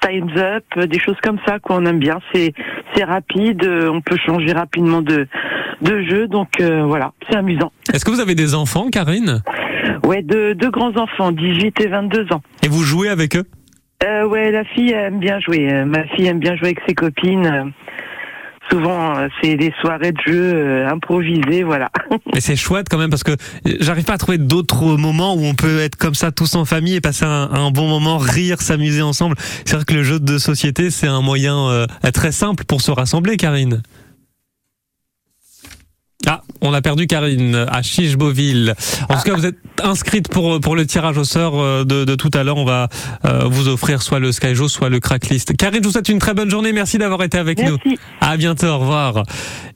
Time's 0.00 0.36
Up, 0.36 0.64
euh, 0.76 0.86
des 0.86 0.98
choses 0.98 1.16
comme 1.22 1.38
ça 1.46 1.58
qu'on 1.58 1.84
aime 1.86 1.98
bien. 1.98 2.18
C'est 2.32 2.52
c'est 2.94 3.04
rapide, 3.04 3.64
euh, 3.64 3.90
on 3.90 4.00
peut 4.00 4.16
changer 4.24 4.52
rapidement 4.52 5.02
de 5.02 5.26
de 5.82 6.02
jeu, 6.02 6.26
donc 6.28 6.48
euh, 6.60 6.84
voilà, 6.84 7.12
c'est 7.28 7.36
amusant. 7.36 7.72
Est-ce 7.92 8.04
que 8.04 8.10
vous 8.10 8.20
avez 8.20 8.34
des 8.34 8.54
enfants, 8.54 8.88
Karine? 8.90 9.42
Ouais, 10.04 10.22
deux 10.22 10.54
deux 10.54 10.70
grands 10.70 10.96
enfants, 10.96 11.32
18 11.32 11.80
et 11.80 11.86
22 11.88 12.32
ans. 12.32 12.42
Et 12.62 12.68
vous 12.68 12.82
jouez 12.82 13.08
avec 13.08 13.36
eux? 13.36 13.44
Euh, 14.04 14.26
ouais, 14.26 14.50
la 14.52 14.64
fille 14.64 14.92
aime 14.92 15.18
bien 15.18 15.40
jouer. 15.40 15.72
Euh, 15.72 15.84
Ma 15.84 16.04
fille 16.04 16.26
aime 16.26 16.38
bien 16.38 16.56
jouer 16.56 16.68
avec 16.68 16.80
ses 16.86 16.94
copines. 16.94 17.72
Euh, 18.70 18.78
Souvent, 18.78 19.18
euh, 19.18 19.28
c'est 19.42 19.56
des 19.56 19.72
soirées 19.80 20.12
de 20.12 20.20
jeux 20.26 20.54
euh, 20.54 20.88
improvisées, 20.88 21.62
voilà. 21.62 21.90
Mais 22.34 22.40
c'est 22.40 22.56
chouette 22.56 22.86
quand 22.90 22.98
même 22.98 23.10
parce 23.10 23.24
que 23.24 23.36
j'arrive 23.80 24.04
pas 24.04 24.14
à 24.14 24.18
trouver 24.18 24.38
d'autres 24.38 24.96
moments 24.96 25.34
où 25.34 25.44
on 25.44 25.54
peut 25.54 25.80
être 25.80 25.96
comme 25.96 26.14
ça 26.14 26.32
tous 26.32 26.54
en 26.54 26.64
famille 26.64 26.94
et 26.94 27.00
passer 27.00 27.24
un, 27.24 27.70
bon 27.70 27.88
moment, 27.88 28.18
rire, 28.18 28.60
s'amuser 28.60 29.02
ensemble. 29.02 29.36
C'est 29.64 29.76
vrai 29.76 29.84
que 29.84 29.94
le 29.94 30.02
jeu 30.02 30.20
de 30.20 30.38
société, 30.38 30.90
c'est 30.90 31.06
un 31.06 31.22
moyen 31.22 31.68
euh, 31.68 31.86
très 32.12 32.32
simple 32.32 32.64
pour 32.64 32.80
se 32.80 32.90
rassembler, 32.90 33.36
Karine. 33.36 33.82
Ah, 36.26 36.42
on 36.60 36.74
a 36.74 36.82
perdu 36.82 37.06
Karine 37.06 37.54
à 37.54 37.80
Chiche-Beauville. 37.80 38.74
En 39.08 39.14
tout 39.16 39.22
cas, 39.22 39.34
vous 39.34 39.46
êtes 39.46 39.56
inscrite 39.82 40.28
pour, 40.28 40.60
pour 40.60 40.74
le 40.74 40.84
tirage 40.84 41.16
au 41.16 41.24
sort 41.24 41.60
euh, 41.60 41.84
de, 41.84 42.04
de 42.04 42.14
tout 42.16 42.30
à 42.34 42.42
l'heure. 42.42 42.56
On 42.56 42.64
va 42.64 42.88
euh, 43.24 43.44
vous 43.44 43.68
offrir 43.68 44.02
soit 44.02 44.18
le 44.18 44.32
Sky 44.32 44.54
Joe, 44.54 44.70
soit 44.70 44.88
le 44.88 44.98
Cracklist. 44.98 45.56
Karine, 45.56 45.80
je 45.80 45.86
vous 45.86 45.92
souhaite 45.92 46.08
une 46.08 46.18
très 46.18 46.34
bonne 46.34 46.50
journée. 46.50 46.72
Merci 46.72 46.98
d'avoir 46.98 47.22
été 47.22 47.38
avec 47.38 47.62
nous. 47.62 47.78
À 48.20 48.36
bientôt, 48.36 48.66
au 48.66 48.78
revoir. 48.78 49.22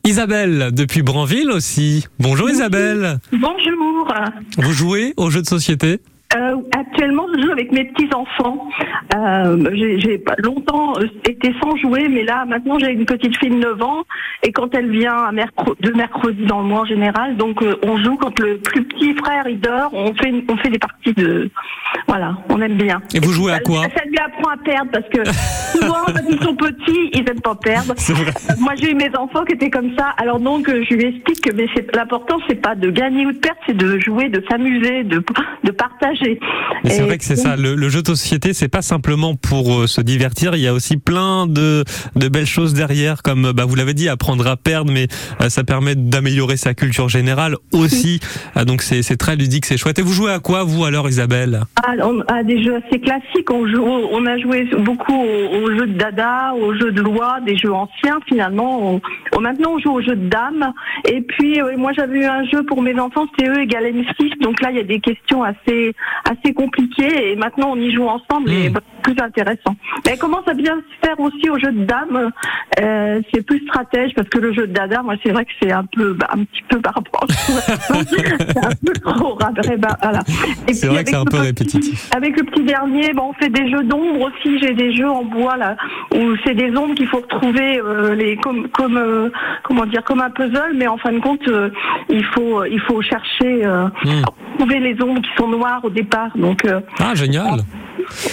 Isabelle, 0.05 0.71
depuis 0.73 1.03
Branville 1.03 1.51
aussi. 1.51 2.07
Bonjour 2.19 2.51
Isabelle. 2.51 3.19
Bonjour. 3.33 4.13
Vous 4.59 4.73
jouez 4.73 5.15
aux 5.17 5.31
jeux 5.31 5.43
de 5.43 5.49
société? 5.49 6.01
Euh, 6.35 6.57
actuellement, 6.77 7.27
je 7.35 7.43
joue 7.43 7.51
avec 7.53 7.73
mes 7.73 7.85
petits-enfants. 7.85 8.69
Euh, 9.15 9.69
j'ai 9.75 10.23
longtemps 10.39 10.95
euh, 10.99 11.07
été 11.29 11.55
sans 11.63 11.77
jouer, 11.77 12.09
mais 12.09 12.23
là, 12.25 12.45
maintenant, 12.47 12.79
j'ai 12.79 12.91
une 12.91 13.05
petite 13.05 13.37
fille 13.39 13.51
de 13.51 13.57
9 13.57 13.83
ans. 13.83 14.05
Et 14.43 14.51
quand 14.53 14.75
elle 14.75 14.91
vient 14.91 15.15
à 15.15 15.31
mercro- 15.33 15.77
de 15.81 15.91
mercredi 15.93 16.45
dans 16.47 16.61
le 16.63 16.67
mois 16.69 16.81
en 16.81 16.85
général, 16.85 17.37
donc 17.37 17.63
euh, 17.63 17.77
on 17.85 17.97
joue 17.99 18.17
quand 18.17 18.39
le 18.41 18.59
plus 18.59 18.83
petit 18.85 19.15
frère 19.15 19.47
il 19.47 19.61
dort, 19.61 19.91
on 19.93 20.15
fait, 20.15 20.33
on 20.49 20.57
fait 20.57 20.71
des 20.71 20.79
parties 20.79 21.13
de... 21.13 21.51
Voilà, 22.09 22.37
on 22.49 22.61
aime 22.61 22.77
bien. 22.77 23.01
Et 23.15 23.21
vous 23.21 23.33
jouez 23.33 23.53
à 23.53 23.61
quoi 23.61 23.85
lui 24.13 24.19
apprend 24.19 24.51
à 24.53 24.57
perdre 24.59 24.91
parce 24.93 25.09
que 25.09 25.79
souvent, 25.79 26.05
quand 26.07 26.29
ils 26.29 26.43
sont 26.43 26.55
petits, 26.55 27.11
ils 27.13 27.25
aiment 27.29 27.41
pas 27.41 27.55
perdre. 27.55 27.95
Euh, 28.11 28.55
Moi, 28.59 28.73
j'ai 28.81 28.93
eu 28.93 28.95
mes 28.95 29.11
enfants 29.17 29.45
qui 29.45 29.55
étaient 29.55 29.71
comme 29.71 29.97
ça. 29.97 30.15
Alors 30.19 30.41
donc, 30.41 30.69
euh, 30.69 30.85
je 30.89 30.95
lui 30.95 31.07
explique 31.07 31.41
que 31.41 31.53
mais 31.55 31.67
c'est 31.75 31.95
l'important, 31.95 32.37
c'est 32.49 32.61
pas 32.61 32.75
de 32.75 32.91
gagner 32.91 33.27
ou 33.27 33.33
de 33.33 33.39
perdre, 33.39 33.59
c'est 33.67 33.77
de 33.77 33.99
jouer, 33.99 34.29
de 34.29 34.43
s'amuser, 34.51 35.05
de, 35.05 35.23
de 35.65 35.71
partager. 35.71 36.39
Mais 36.85 36.91
c'est 36.91 37.03
vrai 37.03 37.19
que 37.19 37.25
c'est 37.25 37.37
ça. 37.37 37.57
Le, 37.57 37.75
le 37.75 37.89
jeu 37.89 38.03
de 38.03 38.09
société, 38.09 38.53
c'est 38.53 38.69
pas 38.69 38.83
simplement 38.83 39.35
pour 39.35 39.81
euh, 39.81 39.87
se 39.87 40.01
divertir. 40.01 40.55
Il 40.55 40.61
y 40.61 40.69
a 40.69 40.75
aussi 40.75 40.97
plein 40.97 41.47
de, 41.47 41.85
de 42.17 42.29
belles 42.29 42.47
choses 42.47 42.75
derrière, 42.75 43.23
comme 43.23 43.53
bah, 43.53 43.65
vous 43.65 43.75
l'avez 43.75 43.95
dit, 43.95 44.09
apprendre 44.09 44.47
à 44.47 44.57
perdre, 44.57 44.93
mais 44.93 45.09
ça 45.49 45.65
permet 45.65 45.95
d'améliorer 45.95 46.57
sa 46.57 46.75
culture 46.75 47.09
générale 47.09 47.57
aussi. 47.73 48.21
Ah, 48.55 48.65
donc 48.65 48.83
c'est 48.83 49.03
c'est 49.03 49.17
très 49.17 49.37
ludique, 49.37 49.65
c'est 49.67 49.77
chouette. 49.77 49.99
Et 49.99 50.03
vous 50.03 50.13
jouez 50.13 50.33
à 50.33 50.39
quoi, 50.39 50.65
vous, 50.65 50.85
alors, 50.85 51.09
Isabelle? 51.09 51.63
Ah, 51.83 51.93
on 52.03 52.21
a 52.23 52.43
des 52.43 52.63
jeux 52.63 52.77
assez 52.77 53.01
classiques. 53.01 53.51
On, 53.51 53.67
joue, 53.67 53.83
on 54.11 54.27
a 54.27 54.39
joué 54.39 54.65
beaucoup 54.79 55.15
aux, 55.15 55.71
jeux 55.71 55.87
de 55.87 55.99
dada, 55.99 56.55
aux 56.55 56.75
jeux 56.75 56.93
de 56.93 57.03
loi, 57.03 57.39
des 57.45 57.57
jeux 57.57 57.73
anciens 57.73 58.19
finalement. 58.27 59.01
On- 59.35 59.41
maintenant, 59.41 59.73
on 59.75 59.79
joue 59.79 59.93
aux 59.93 60.01
jeux 60.01 60.17
de 60.17 60.29
dames. 60.29 60.73
Et 61.09 61.21
puis, 61.21 61.61
euh, 61.61 61.77
moi, 61.77 61.93
j'avais 61.93 62.21
eu 62.21 62.25
un 62.25 62.45
jeu 62.45 62.63
pour 62.63 62.81
mes 62.81 62.99
enfants, 62.99 63.27
c'était 63.31 63.51
eux 63.51 63.61
égale 63.61 63.87
M6. 63.87 64.39
Donc 64.41 64.61
là, 64.61 64.71
il 64.71 64.77
y 64.77 64.81
a 64.81 64.85
des 64.85 65.01
questions 65.01 65.43
assez 65.43 65.95
assez 66.31 66.55
compliquées. 66.55 67.33
Et 67.33 67.37
maintenant, 67.37 67.73
on 67.73 67.77
y 67.77 67.93
joue 67.93 68.07
ensemble 68.07 68.51
et 68.51 68.69
bah, 68.69 68.81
c'est 68.83 69.13
plus 69.13 69.23
intéressant. 69.23 69.77
Mais 70.05 70.13
elle 70.13 70.19
commence 70.19 70.47
à 70.47 70.55
bien 70.55 70.77
se 70.77 71.07
faire 71.07 71.19
aussi 71.19 71.51
aux 71.51 71.59
jeux 71.59 71.73
de 71.73 71.85
dames. 71.85 72.31
Euh, 72.81 73.21
c'est 73.33 73.45
plus 73.45 73.61
stratège 73.67 74.13
parce 74.15 74.29
que 74.29 74.39
le 74.39 74.53
jeu 74.53 74.67
de 74.67 74.73
dada, 74.73 75.03
moi, 75.03 75.15
c'est 75.23 75.33
vrai 75.33 75.45
que 75.45 75.51
c'est 75.61 75.73
un 75.73 75.85
peu, 75.85 76.13
bah, 76.13 76.29
un 76.33 76.45
petit 76.45 76.63
peu 76.69 76.81
par 76.81 76.95
rapport. 76.95 77.27
c'est 77.29 78.65
un 78.65 78.71
peu 78.85 78.93
trop 78.93 79.37
bah, 79.79 79.97
voilà. 80.03 80.21
C'est 80.73 80.87
vrai 80.87 81.05
que 81.05 81.11
c'est 81.11 81.17
un 81.17 81.25
peu 81.25 81.39
répétitif. 81.39 82.11
avec 82.15 82.39
le 82.39 82.45
petit 82.45 82.63
dernier, 82.63 83.13
bon, 83.13 83.31
on 83.31 83.33
fait 83.35 83.51
des 83.51 83.71
jeux 83.71 83.83
d'ombre 83.93 84.21
aussi. 84.31 84.59
J'ai 84.61 84.75
des 84.75 84.95
jeux 84.95 85.09
en 85.09 85.25
bois 85.25 85.57
là 85.57 85.77
où 86.15 86.21
c'est 86.45 86.55
des 86.55 86.71
ombres 86.77 86.95
qu'il 86.95 87.07
faut 87.09 87.19
retrouver 87.21 87.81
euh, 87.81 88.15
les 88.15 88.37
comme 88.37 88.69
comme 88.69 88.97
euh, 88.97 89.29
comment 89.65 89.87
dire 89.87 90.03
comme 90.05 90.21
un 90.21 90.31
puzzle, 90.31 90.73
mais 90.77 90.87
en 90.89 90.99
fin 90.99 91.13
de 91.13 91.19
compte, 91.21 91.47
euh, 91.49 91.71
il 92.09 92.25
faut 92.33 92.65
il 92.65 92.81
faut 92.81 93.01
chercher 93.03 93.51
Hmm. 94.05 94.23
trouver 94.59 94.79
les 94.81 94.95
ombres 95.03 95.21
qui 95.21 95.31
sont 95.37 95.49
noires 95.49 95.81
au 95.85 95.91
départ. 95.91 96.31
Donc 96.37 96.67
Ah, 96.99 97.15
génial. 97.15 97.61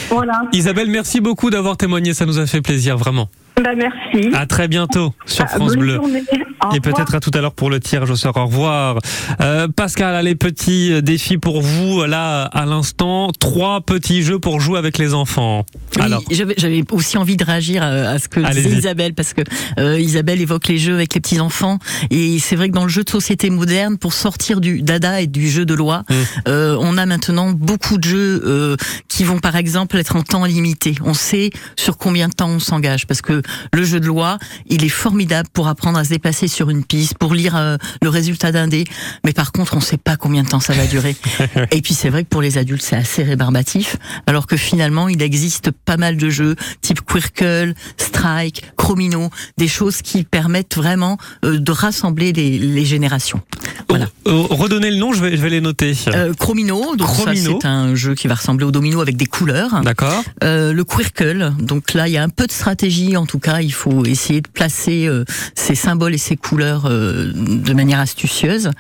voilà. 0.10 0.42
Isabelle, 0.54 0.90
merci 0.90 1.20
beaucoup 1.22 1.50
d'avoir 1.50 1.78
témoigné. 1.78 2.14
Ça 2.14 2.26
nous 2.26 2.40
a 2.40 2.46
fait 2.48 2.62
plaisir, 2.62 2.98
vraiment. 2.98 3.28
Bah, 3.62 3.72
merci. 3.76 4.30
À 4.34 4.46
très 4.46 4.68
bientôt 4.68 5.14
sur 5.26 5.46
Ah, 5.46 5.56
France 5.56 5.72
bonne 5.76 5.80
Bleu. 5.80 5.96
journée. 5.96 6.24
Au 6.64 6.76
Et 6.76 6.80
peut-être 6.80 7.16
à 7.16 7.20
tout 7.20 7.32
à 7.34 7.42
l'heure 7.42 7.54
pour 7.54 7.70
le 7.70 7.80
tirage 7.80 8.10
au 8.10 8.16
sort. 8.16 8.36
Au 8.38 8.46
revoir. 8.46 9.00
Euh, 9.42 9.68
Pascal, 9.68 10.16
allez, 10.16 10.36
petit 10.36 11.02
défi 11.02 11.38
pour 11.38 11.62
vous, 11.62 12.04
là, 12.06 12.44
à 12.44 12.66
l'instant. 12.66 13.32
Trois 13.40 13.82
petits 13.82 14.24
jeux 14.24 14.40
pour 14.40 14.60
jouer 14.60 14.78
avec 14.78 14.98
les 14.98 15.14
enfants. 15.14 15.66
Oui, 15.96 16.02
Alors, 16.04 16.22
j'avais 16.30 16.84
aussi 16.92 17.18
envie 17.18 17.38
de 17.38 17.44
réagir 17.44 17.84
à, 17.84 17.88
à 17.88 18.20
ce 18.20 18.28
que 18.28 18.40
disait. 18.40 18.70
Isabelle 18.70 19.14
parce 19.14 19.34
que 19.34 19.42
euh, 19.80 20.00
Isabelle 20.00 20.42
évoque 20.42 20.68
les 20.68 20.78
jeux 20.78 20.94
avec 20.96 21.14
les 21.14 21.22
petits 21.22 21.40
enfants 21.40 21.80
et 22.10 22.40
c'est 22.40 22.56
vrai 22.56 22.70
que 22.70 22.74
dans 22.76 22.84
le 22.84 22.90
jeu 22.90 23.04
de 23.04 23.10
société 23.10 23.50
moderne, 23.50 23.98
pour 23.98 24.14
sortir 24.14 24.62
du 24.62 24.82
dada 24.82 25.22
et 25.22 25.28
du 25.28 25.50
jeu 25.50 25.66
de 25.66 25.74
loi, 25.74 26.04
Mmh. 26.10 26.14
euh, 26.48 26.78
on 26.80 26.98
a 26.98 27.06
maintenant 27.06 27.52
beaucoup 27.52 27.98
de 27.98 28.04
jeux 28.04 28.42
euh, 28.46 28.76
qui 29.08 29.24
vont 29.24 29.40
par 29.40 29.56
exemple 29.56 29.98
être 29.98 30.16
en 30.16 30.24
temps 30.24 30.46
limité. 30.46 30.96
On 31.04 31.14
sait 31.14 31.50
sur 31.76 31.98
combien 31.98 32.28
de 32.30 32.34
temps 32.34 32.50
on 32.50 32.60
s'engage 32.60 33.06
parce 33.08 33.22
que 33.22 33.42
le 33.74 33.84
jeu 33.84 34.00
de 34.00 34.06
loi, 34.08 34.38
il 34.68 34.84
est 34.84 34.90
formidable 34.90 35.50
pour 35.54 35.68
apprendre 35.68 35.98
à 36.00 36.04
se 36.04 36.10
déplacer 36.10 36.48
sur 36.50 36.70
une 36.70 36.84
piste, 36.84 37.18
pour 37.18 37.34
lire 37.34 37.56
euh, 37.56 37.78
le 38.02 38.10
résultat 38.10 38.52
d'un 38.52 38.68
dé. 38.68 38.84
Mais 39.24 39.34
par 39.34 39.52
contre, 39.52 39.78
on 39.78 39.80
sait 39.80 39.98
pas 39.98 40.18
combien 40.18 40.44
de 40.44 40.50
temps 40.50 40.60
ça 40.60 40.74
va 40.74 40.86
durer. 40.86 41.16
Et 41.72 41.82
puis 41.82 41.94
c'est 41.94 42.10
vrai 42.10 42.24
que 42.24 42.30
pour 42.30 42.42
les 42.42 42.58
adultes, 42.58 42.82
c'est 42.82 42.96
assez 42.96 43.24
rébarbatif, 43.24 43.98
alors 44.28 44.48
que 44.48 44.58
finalement, 44.58 45.08
il 45.08 45.22
existe 45.22 45.72
pas 45.72 45.98
mal 45.98 46.18
de 46.18 46.30
jeux 46.30 46.56
type 46.82 47.02
Quirkle, 47.06 47.74
Strike, 47.98 48.64
Chromino, 48.76 49.30
des 49.58 49.68
choses 49.68 50.02
qui 50.02 50.24
permettent 50.24 50.76
vraiment 50.76 51.18
euh, 51.46 51.60
de 51.60 51.72
rassembler 51.72 52.34
les, 52.34 52.60
les 52.60 52.86
générations. 52.86 53.42
Voilà. 53.90 54.06
Euh, 54.28 54.44
redonnez 54.50 54.92
le 54.92 54.98
nom, 54.98 55.14
je 55.14 55.22
vais, 55.22 55.36
je 55.36 55.42
vais 55.42 55.50
les 55.50 55.62
noter. 55.62 55.94
Euh, 56.10 56.34
Chromino, 56.34 56.96
donc 56.96 57.08
Chromino. 57.08 57.54
ça 57.54 57.58
c'est 57.62 57.68
un 57.68 57.96
jeu 57.96 58.14
qui 58.14 58.28
va 58.28 58.36
ressembler 58.36 58.66
au 58.66 58.72
domino 58.72 59.02
avec 59.02 59.18
des 59.18 59.26
couleurs. 59.26 59.82
D'accord. 59.82 60.24
Euh, 60.44 60.74
le 60.74 60.84
Quirkle, 60.84 61.54
donc 61.60 61.94
là 61.94 62.08
il 62.08 62.14
y 62.14 62.18
a 62.18 62.24
un 62.24 62.30
peu 62.30 62.46
de 62.46 62.52
stratégie 62.52 63.18
en 63.18 63.26
tout 63.26 63.40
cas, 63.40 63.62
il 63.62 63.74
faut 63.74 64.06
essayer 64.06 64.42
de 64.42 64.48
placer 64.48 65.10
ces 65.56 65.76
symboles 65.76 66.14
et 66.14 66.20
ces 66.20 66.36
couleurs 66.40 66.86
euh, 66.86 67.32
de 67.34 67.74
manière 67.74 68.00
astucieuse. 68.00 68.72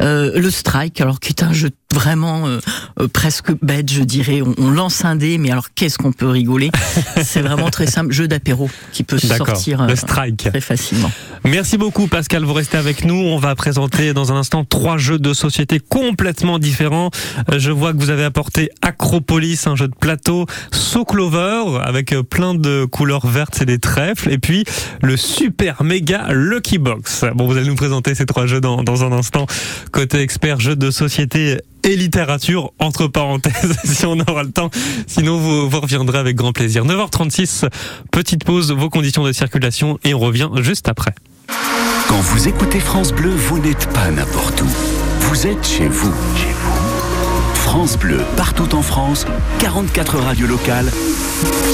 Euh, 0.00 0.38
le 0.38 0.50
Strike, 0.50 1.00
alors 1.00 1.20
qui 1.20 1.30
est 1.30 1.42
un 1.42 1.52
jeu 1.52 1.70
vraiment 1.94 2.46
euh, 2.46 2.58
euh, 3.00 3.08
presque 3.08 3.52
bête, 3.62 3.90
je 3.90 4.02
dirais. 4.02 4.42
On, 4.42 4.54
on 4.58 4.70
lance 4.70 5.04
un 5.04 5.16
dé, 5.16 5.38
mais 5.38 5.50
alors 5.50 5.68
qu'est-ce 5.74 5.98
qu'on 5.98 6.12
peut 6.12 6.28
rigoler 6.28 6.70
C'est 7.22 7.40
vraiment 7.40 7.70
très 7.70 7.86
simple, 7.86 8.12
jeu 8.12 8.28
d'apéro 8.28 8.70
qui 8.92 9.02
peut 9.02 9.18
sortir 9.18 9.86
Le 9.86 9.92
euh, 9.92 9.96
strike. 9.96 10.48
très 10.50 10.60
facilement. 10.60 11.10
Merci 11.44 11.78
beaucoup 11.78 12.06
Pascal, 12.06 12.44
vous 12.44 12.52
restez 12.52 12.76
avec 12.76 13.04
nous. 13.04 13.14
On 13.14 13.38
va 13.38 13.54
présenter 13.54 14.12
dans 14.12 14.32
un 14.32 14.36
instant 14.36 14.64
trois 14.64 14.98
jeux 14.98 15.18
de 15.18 15.32
société 15.32 15.80
complètement 15.80 16.58
différents. 16.58 17.10
Euh, 17.50 17.58
Je 17.58 17.70
vois 17.70 17.92
que 17.92 17.98
vous 17.98 18.10
avez 18.10 18.24
apporté 18.24 18.70
Acropolis, 18.82 19.66
un 19.66 19.76
jeu 19.76 19.88
de 19.88 19.94
plateau, 19.94 20.46
So 20.72 21.04
Clover 21.04 21.80
avec 21.82 22.14
plein 22.28 22.54
de 22.54 22.84
couleurs 22.84 23.26
vertes 23.26 23.62
et 23.62 23.64
des 23.66 23.78
trèfles, 23.78 24.30
et 24.30 24.38
puis 24.38 24.64
le 25.02 25.16
super 25.16 25.82
méga 25.82 26.28
Lucky 26.30 26.78
Box. 26.78 27.24
Bon, 27.34 27.46
vous 27.46 27.56
allez 27.56 27.66
nous 27.68 27.74
présenter 27.74 28.14
ces 28.14 28.26
trois 28.26 28.46
jeux 28.46 28.60
dans, 28.60 28.82
dans 28.82 29.04
un 29.04 29.12
instant. 29.12 29.46
Côté 29.92 30.20
expert 30.20 30.60
jeux 30.60 30.76
de 30.76 30.90
société 30.90 31.58
et 31.84 31.96
littérature, 31.96 32.72
entre 32.78 33.06
parenthèses, 33.06 33.76
si 33.84 34.06
on 34.06 34.18
aura 34.20 34.42
le 34.42 34.52
temps. 34.52 34.70
Sinon, 35.06 35.38
vous, 35.38 35.80
reviendrez 35.80 36.18
avec 36.18 36.36
grand 36.36 36.52
plaisir. 36.52 36.84
9h36, 36.84 37.68
petite 38.10 38.44
pause, 38.44 38.72
vos 38.72 38.90
conditions 38.90 39.24
de 39.24 39.32
circulation, 39.32 39.98
et 40.04 40.14
on 40.14 40.18
revient 40.18 40.48
juste 40.60 40.88
après. 40.88 41.14
Quand 42.08 42.20
vous 42.20 42.48
écoutez 42.48 42.80
France 42.80 43.12
Bleu, 43.12 43.30
vous 43.30 43.58
n'êtes 43.58 43.92
pas 43.92 44.10
n'importe 44.10 44.62
où. 44.62 44.68
Vous 45.20 45.46
êtes 45.46 45.66
chez 45.66 45.86
vous. 45.86 46.12
Chez 46.36 46.52
vous. 46.52 46.80
France 47.54 47.96
Bleu, 47.96 48.20
partout 48.36 48.74
en 48.74 48.82
France, 48.82 49.26
44 49.60 50.18
radios 50.18 50.48
locales, 50.48 50.90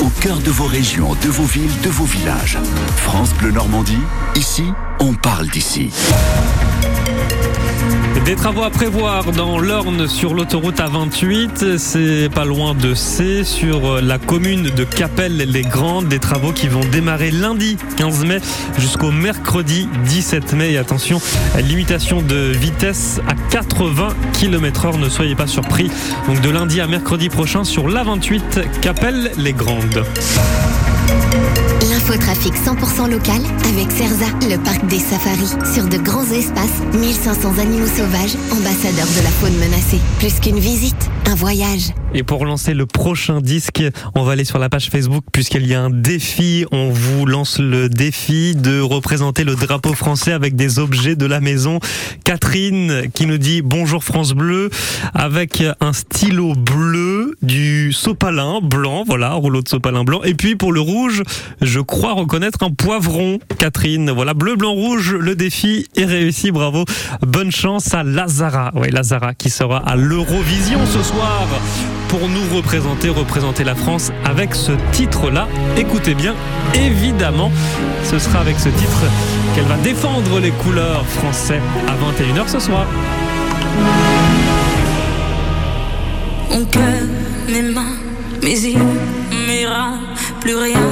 au 0.03 0.11
cœur 0.21 0.39
de 0.41 0.51
vos 0.51 0.67
régions, 0.67 1.17
de 1.23 1.29
vos 1.29 1.45
villes, 1.45 1.81
de 1.83 1.89
vos 1.89 2.05
villages. 2.05 2.59
France 2.97 3.33
Bleu 3.33 3.51
Normandie, 3.51 3.97
ici, 4.35 4.65
on 5.01 5.15
parle 5.15 5.49
d'ici. 5.49 5.91
Des 8.27 8.35
travaux 8.35 8.65
à 8.65 8.71
prévoir 8.71 9.31
dans 9.31 9.61
l'Orne 9.61 10.09
sur 10.09 10.35
l'autoroute 10.35 10.81
A28, 10.81 11.79
c'est 11.79 12.29
pas 12.29 12.45
loin 12.45 12.75
de 12.75 12.93
C, 12.93 13.45
sur 13.45 14.03
la 14.03 14.19
commune 14.19 14.65
de 14.65 14.83
Capelle-les-Grandes, 14.83 16.09
des 16.09 16.19
travaux 16.19 16.51
qui 16.51 16.67
vont 16.67 16.81
démarrer 16.81 17.31
lundi 17.31 17.77
15 17.97 18.25
mai 18.25 18.39
jusqu'au 18.79 19.13
mercredi 19.13 19.89
17 20.07 20.55
mai. 20.55 20.73
Et 20.73 20.77
attention, 20.77 21.23
limitation 21.63 22.21
de 22.21 22.51
vitesse 22.51 23.21
à 23.29 23.35
80 23.53 24.09
km 24.33 24.87
heure, 24.87 24.99
ne 24.99 25.09
soyez 25.09 25.37
pas 25.37 25.47
surpris. 25.47 25.89
Donc 26.27 26.41
de 26.41 26.51
lundi 26.51 26.81
à 26.81 26.89
mercredi 26.89 27.29
prochain 27.29 27.63
sur 27.63 27.87
l'A28 27.87 28.81
Capelle-les-Grandes. 28.81 30.05
L'infotrafic 32.09 32.55
100% 32.55 33.11
local 33.11 33.43
avec 33.69 33.91
Cerza, 33.91 34.27
le 34.49 34.57
parc 34.59 34.87
des 34.87 35.01
safaris. 35.01 35.57
Sur 35.75 35.89
de 35.89 35.97
grands 35.97 36.31
espaces, 36.31 36.81
1500 36.95 37.59
animaux 37.59 37.89
sauvages, 37.89 38.37
ambassadeurs 38.53 39.09
de 39.19 39.25
la 39.25 39.31
faune 39.31 39.57
menacée. 39.59 40.01
Plus 40.21 40.39
qu'une 40.39 40.61
visite, 40.61 41.11
un 41.27 41.35
voyage. 41.35 41.93
Et 42.15 42.23
pour 42.23 42.45
lancer 42.47 42.73
le 42.73 42.87
prochain 42.87 43.41
disque, 43.41 43.83
on 44.15 44.23
va 44.23 44.33
aller 44.33 44.45
sur 44.45 44.59
la 44.59 44.69
page 44.69 44.89
Facebook 44.91 45.25
puisqu'il 45.33 45.67
y 45.67 45.75
a 45.75 45.83
un 45.83 45.91
défi. 45.91 46.65
On 46.71 46.91
vous 46.91 47.27
lance 47.27 47.59
le 47.59 47.89
défi 47.89 48.55
de 48.55 48.81
représenter 48.81 49.45
le 49.45 49.57
drapeau 49.57 49.93
français 49.93 50.33
avec 50.33 50.55
des 50.55 50.79
objets 50.79 51.17
de 51.17 51.27
la 51.27 51.41
maison. 51.41 51.81
Catherine 52.25 53.11
qui 53.13 53.27
nous 53.27 53.39
dit 53.39 53.61
bonjour 53.63 54.05
France 54.05 54.33
Bleu 54.33 54.71
avec 55.15 55.65
un 55.81 55.93
stylo 55.93 56.55
bleu, 56.55 57.35
du 57.43 57.93
sopalin 57.93 58.61
blanc, 58.63 59.05
voilà, 59.07 59.33
rouleau 59.33 59.63
de 59.63 59.69
sopalin 59.69 60.05
blanc. 60.05 60.23
Et 60.23 60.35
puis 60.35 60.55
pour 60.55 60.73
le 60.73 60.81
rouge, 60.81 61.23
je 61.61 61.81
crois 61.81 62.13
reconnaître 62.13 62.63
un 62.63 62.71
poivron. 62.71 63.39
Catherine, 63.59 64.11
voilà, 64.11 64.33
bleu, 64.33 64.57
blanc, 64.57 64.73
rouge, 64.73 65.15
le 65.15 65.35
défi 65.35 65.87
est 65.97 66.05
réussi, 66.05 66.53
bravo. 66.53 66.85
Bonne 67.23 67.51
chance 67.51 67.93
à 67.95 68.05
Lazara. 68.05 68.71
Oui, 68.75 68.91
Lazara 68.91 69.35
qui 69.35 69.51
sera 69.51 69.79
à 69.79 69.97
l'Eurovision 69.97 70.81
ce 70.87 71.03
soir 71.03 71.16
pour 72.09 72.29
nous 72.29 72.57
représenter, 72.57 73.09
représenter 73.09 73.65
la 73.65 73.75
France 73.75 74.13
avec 74.25 74.55
ce 74.55 74.73
titre-là. 74.93 75.49
Écoutez 75.77 76.15
bien, 76.15 76.35
évidemment, 76.75 77.51
ce 78.05 78.19
sera 78.19 78.41
avec 78.41 78.59
ce 78.59 78.69
titre 78.69 79.03
qu'elle 79.55 79.65
va 79.65 79.77
défendre 79.77 80.39
les 80.41 80.51
couleurs 80.51 81.05
français 81.07 81.61
à 81.89 81.93
21h 81.93 82.49
ce 82.49 82.59
soir. 82.59 82.87
Mon 86.51 86.65
cœur, 86.65 87.03
mes 87.49 87.63
mains, 87.63 87.97
mes 88.43 88.51
yeux, 88.51 88.79
mes 89.47 89.67
reins, 89.67 89.99
plus 90.41 90.57
rien 90.57 90.89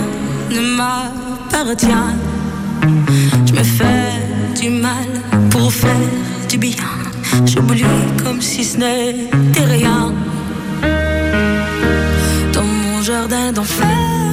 ne 0.51 0.61
m'appartient. 0.61 1.87
Je 3.47 3.53
me 3.53 3.63
fais 3.63 4.61
du 4.61 4.71
mal 4.71 5.07
pour 5.51 5.73
faire 5.73 5.95
du 6.49 6.59
bien. 6.59 7.14
J'oublie 7.47 7.85
comme 8.23 8.41
si 8.41 8.65
ce 8.65 8.79
n'était 8.79 9.65
rien. 9.65 10.13
Dans 12.53 12.63
mon 12.63 13.03
jardin 13.03 13.53
d'enfer 13.53 14.24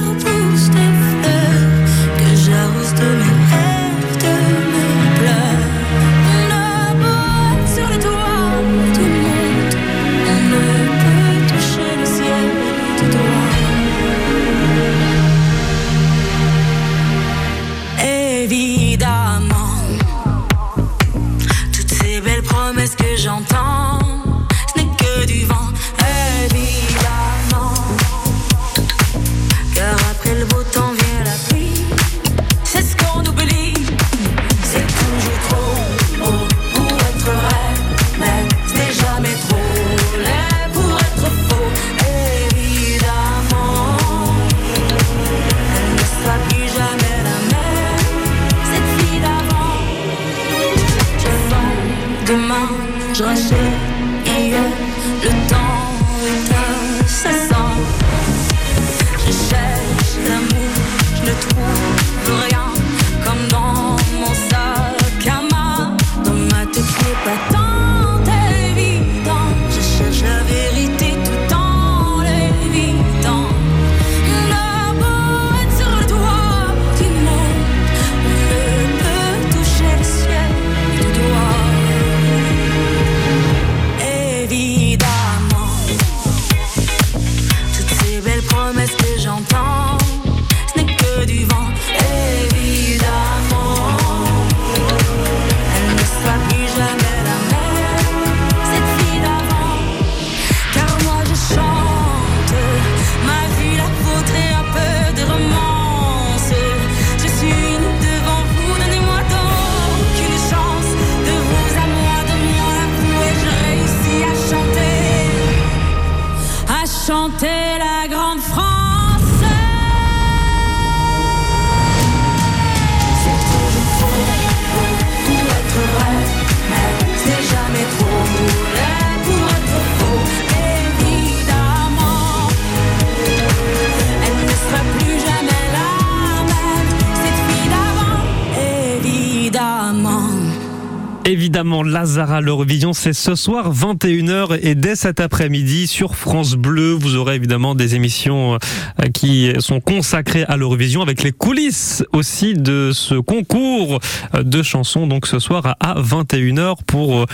Lazara 142.12 142.42
l'Eurovision, 142.42 142.92
c'est 142.92 143.14
ce 143.14 143.34
soir 143.34 143.72
21h 143.72 144.58
et 144.60 144.74
dès 144.74 144.96
cet 144.96 145.18
après-midi 145.18 145.86
sur 145.86 146.14
France 146.14 146.56
Bleu, 146.56 146.92
vous 146.92 147.16
aurez 147.16 147.36
évidemment 147.36 147.74
des 147.74 147.94
émissions 147.94 148.56
euh, 148.56 149.08
qui 149.14 149.50
sont 149.60 149.80
consacrées 149.80 150.44
à 150.44 150.58
l'Eurovision 150.58 151.00
avec 151.00 151.22
les 151.22 151.32
coulisses 151.32 152.04
aussi 152.12 152.52
de 152.52 152.90
ce 152.92 153.14
concours 153.14 153.98
euh, 154.34 154.42
de 154.42 154.62
chansons. 154.62 155.06
Donc 155.06 155.26
ce 155.26 155.38
soir 155.38 155.74
à 155.80 155.94
21h 156.02 156.76
pour 156.86 157.20
euh, 157.20 157.26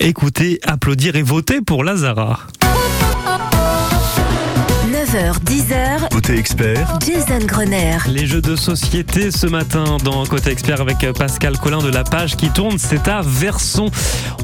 écouter, 0.00 0.58
applaudir 0.64 1.14
et 1.14 1.22
voter 1.22 1.60
pour 1.60 1.84
Lazara. 1.84 2.40
9h, 5.04 5.38
10h, 5.44 6.08
Côté 6.10 6.38
expert, 6.38 6.98
Jason 7.06 7.44
Grenier. 7.44 7.98
Les 8.08 8.26
jeux 8.26 8.40
de 8.40 8.56
société 8.56 9.30
ce 9.30 9.46
matin 9.46 9.98
dans 10.02 10.24
Côté 10.24 10.50
Expert 10.50 10.80
avec 10.80 10.96
Pascal 11.12 11.58
Collin 11.58 11.82
de 11.82 11.90
la 11.90 12.04
page 12.04 12.36
qui 12.36 12.48
tourne, 12.48 12.78
c'est 12.78 13.06
à 13.06 13.20
Verson. 13.20 13.90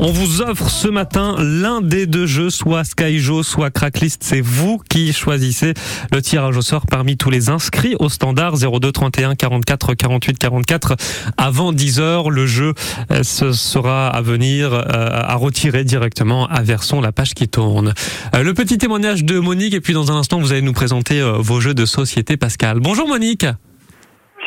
On 0.00 0.12
vous 0.12 0.42
offre 0.42 0.68
ce 0.68 0.88
matin 0.88 1.34
l'un 1.38 1.80
des 1.80 2.06
deux 2.06 2.26
jeux, 2.26 2.50
soit 2.50 2.84
Skyjo, 2.84 3.42
soit 3.42 3.70
Cracklist. 3.70 4.22
C'est 4.22 4.42
vous 4.42 4.82
qui 4.90 5.14
choisissez 5.14 5.72
le 6.12 6.20
tirage 6.20 6.58
au 6.58 6.62
sort 6.62 6.86
parmi 6.86 7.16
tous 7.16 7.30
les 7.30 7.48
inscrits 7.48 7.96
au 7.98 8.10
standard 8.10 8.56
02 8.58 8.92
31 8.92 9.36
44 9.36 9.94
48 9.94 10.38
44 10.38 10.96
avant 11.38 11.72
10 11.72 12.00
heures. 12.00 12.28
Le 12.28 12.46
jeu 12.46 12.74
euh, 13.10 13.22
ce 13.22 13.52
sera 13.52 14.08
à 14.08 14.20
venir 14.20 14.74
euh, 14.74 14.82
à 14.84 15.36
retirer 15.36 15.84
directement 15.84 16.46
à 16.48 16.62
Verson, 16.62 17.00
la 17.00 17.12
page 17.12 17.32
qui 17.32 17.48
tourne. 17.48 17.94
Euh, 18.34 18.42
Le 18.42 18.52
petit 18.52 18.76
témoignage 18.76 19.24
de 19.24 19.38
Monique 19.38 19.72
et 19.72 19.80
puis 19.80 19.94
dans 19.94 20.12
un 20.12 20.16
instant 20.16 20.38
vous 20.38 20.49
allez 20.52 20.62
nous 20.62 20.72
présenter 20.72 21.20
euh, 21.20 21.32
vos 21.38 21.60
jeux 21.60 21.74
de 21.74 21.84
société 21.84 22.36
Pascal. 22.36 22.80
Bonjour 22.80 23.08
Monique. 23.08 23.46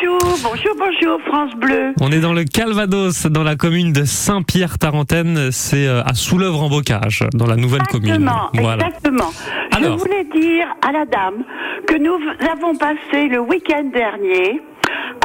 Bonjour, 0.02 0.38
bonjour, 0.44 0.76
bonjour, 0.78 1.20
France 1.28 1.52
Bleu. 1.56 1.94
On 2.02 2.12
est 2.12 2.20
dans 2.20 2.34
le 2.34 2.44
Calvados, 2.44 3.26
dans 3.28 3.44
la 3.44 3.56
commune 3.56 3.94
de 3.94 4.04
Saint-Pierre-Tarentaine. 4.04 5.52
C'est 5.52 5.88
euh, 5.88 6.04
à 6.04 6.14
Soulèvre-en-Bocage, 6.14 7.24
dans 7.34 7.46
la 7.48 7.56
nouvelle 7.56 7.84
commune. 7.84 8.10
Exactement, 8.16 8.50
Voilà. 8.54 8.88
exactement. 8.88 9.32
Alors. 9.72 9.98
Je 9.98 10.04
voulais 10.04 10.24
dire 10.36 10.68
à 10.82 10.92
la 10.92 11.06
dame 11.06 11.44
que 11.88 11.98
nous 11.98 12.18
avons 12.52 12.76
passé 12.76 13.28
le 13.30 13.40
week-end 13.40 13.90
dernier 13.94 14.62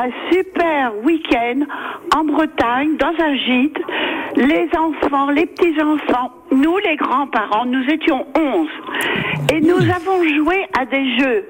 un 0.00 0.11
super 0.33 0.92
week-end 1.04 1.61
en 2.16 2.24
Bretagne, 2.24 2.96
dans 2.96 3.12
un 3.22 3.35
gîte. 3.37 3.78
Les 4.37 4.68
enfants, 4.78 5.31
les 5.31 5.46
petits-enfants, 5.46 6.31
nous 6.52 6.76
les 6.78 6.96
grands-parents, 6.96 7.64
nous 7.66 7.85
étions 7.90 8.26
11. 8.37 8.68
Et 9.52 9.61
nous 9.61 9.78
avons 9.90 10.22
joué 10.37 10.66
à 10.78 10.85
des 10.85 11.16
jeux. 11.18 11.44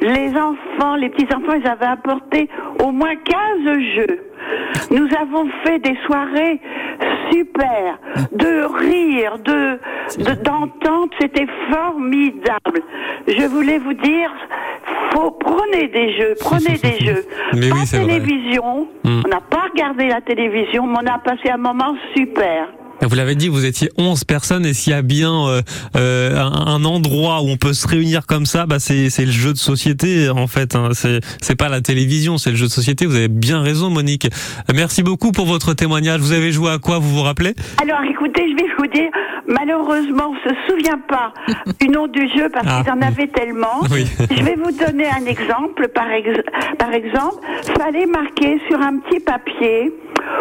Les 0.00 0.30
enfants, 0.36 0.94
les 0.96 1.08
petits-enfants, 1.10 1.54
ils 1.62 1.66
avaient 1.66 1.86
apporté 1.86 2.48
au 2.82 2.90
moins 2.92 3.14
15 3.16 3.78
jeux. 3.96 4.20
Nous 4.90 5.08
avons 5.20 5.48
fait 5.64 5.78
des 5.80 5.96
soirées 6.06 6.60
super, 7.30 7.98
de 8.32 8.64
rire, 8.78 9.38
de 9.44 9.78
de- 10.18 10.42
d'entente, 10.42 11.12
c'était 11.20 11.46
formidable. 11.70 12.80
Je 13.28 13.46
voulais 13.46 13.78
vous 13.78 13.92
dire, 13.94 14.32
faut 15.12 15.30
prenez 15.32 15.88
des 15.88 16.16
jeux, 16.16 16.34
prenez 16.40 16.76
des 16.78 16.98
jeux. 17.04 17.24
Mais 17.54 17.68
pas 17.70 17.76
oui, 17.76 17.86
c'est 17.86 17.98
vrai. 17.98 18.20
télévision, 18.20 18.88
Mm. 19.04 19.22
on 19.24 19.28
n'a 19.28 19.40
pas 19.40 19.62
regardé 19.72 20.08
la 20.08 20.20
télévision, 20.20 20.86
mais 20.86 20.98
on 21.02 21.06
a 21.06 21.18
passé 21.18 21.48
un 21.50 21.56
moment 21.56 21.94
super. 22.16 22.68
Vous 23.02 23.16
l'avez 23.16 23.34
dit, 23.34 23.48
vous 23.48 23.64
étiez 23.64 23.88
11 23.96 24.24
personnes 24.24 24.66
et 24.66 24.74
s'il 24.74 24.92
y 24.92 24.96
a 24.96 25.00
bien 25.02 25.32
euh, 25.48 25.62
euh, 25.96 26.38
un, 26.38 26.84
endroit 26.84 27.40
où 27.42 27.48
on 27.48 27.56
peut 27.56 27.72
se 27.72 27.88
réunir 27.88 28.26
comme 28.26 28.44
ça, 28.46 28.66
bah 28.66 28.78
c'est 28.78 29.08
c'est 29.10 29.24
le 29.24 29.30
jeu 29.32 29.52
de 29.52 29.58
société 29.58 30.28
en 30.28 30.46
fait. 30.46 30.74
Hein. 30.76 30.90
C'est 30.92 31.20
c'est 31.40 31.56
pas 31.56 31.68
la 31.70 31.80
télévision, 31.80 32.36
c'est 32.36 32.50
le 32.50 32.56
jeu 32.56 32.66
de 32.66 32.70
société. 32.70 33.06
Vous 33.06 33.16
avez 33.16 33.28
bien 33.28 33.62
raison, 33.62 33.88
Monique. 33.90 34.26
Euh, 34.26 34.72
Merci 34.74 35.02
beaucoup 35.02 35.32
pour 35.32 35.46
votre 35.46 35.72
témoignage. 35.74 36.20
Vous 36.20 36.32
avez 36.32 36.52
joué 36.52 36.70
à 36.70 36.78
quoi 36.78 36.98
Vous 36.98 37.08
vous 37.08 37.22
rappelez? 37.22 37.54
Alors 37.82 38.02
écoutez, 38.08 38.44
je 38.50 38.56
vais 38.62 38.68
vous 38.78 38.86
dire, 38.86 39.10
malheureusement, 39.48 40.32
on 40.32 40.48
se 40.48 40.54
souvient 40.68 40.98
pas 41.08 41.32
du 41.80 41.88
nom 41.88 42.06
du 42.06 42.28
jeu 42.28 42.48
parce 42.52 42.66
Ah. 42.68 42.82
qu'ils 42.84 42.92
en 42.92 43.00
avaient 43.00 43.28
tellement. 43.28 43.80
Oui. 43.90 44.06
Je 44.30 44.42
vais 44.42 44.56
vous 44.56 44.72
donner 44.72 45.06
un 45.08 45.24
exemple. 45.26 45.88
Par, 45.94 46.10
ex- 46.12 46.42
par 46.78 46.92
exemple, 46.92 47.36
fallait 47.78 48.06
marquer 48.06 48.60
sur 48.68 48.80
un 48.80 48.98
petit 48.98 49.20
papier 49.20 49.92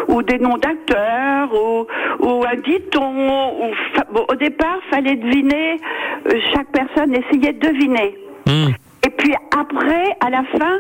ou 0.07 0.21
des 0.23 0.37
noms 0.39 0.57
d'acteurs 0.57 1.49
ou, 1.53 1.85
ou 2.19 2.43
un 2.45 2.55
diton. 2.55 3.51
Ou, 3.61 3.73
fa- 3.95 4.05
bon, 4.13 4.25
au 4.29 4.35
départ, 4.35 4.77
fallait 4.89 5.15
deviner. 5.15 5.79
euh, 6.27 6.33
chaque 6.53 6.71
personne 6.71 7.13
essayait 7.15 7.53
de 7.53 7.59
deviner. 7.67 8.15
Hmm. 8.45 8.71
Et 9.05 9.09
puis 9.09 9.33
après, 9.57 10.15
à 10.19 10.29
la 10.29 10.43
fin, 10.57 10.75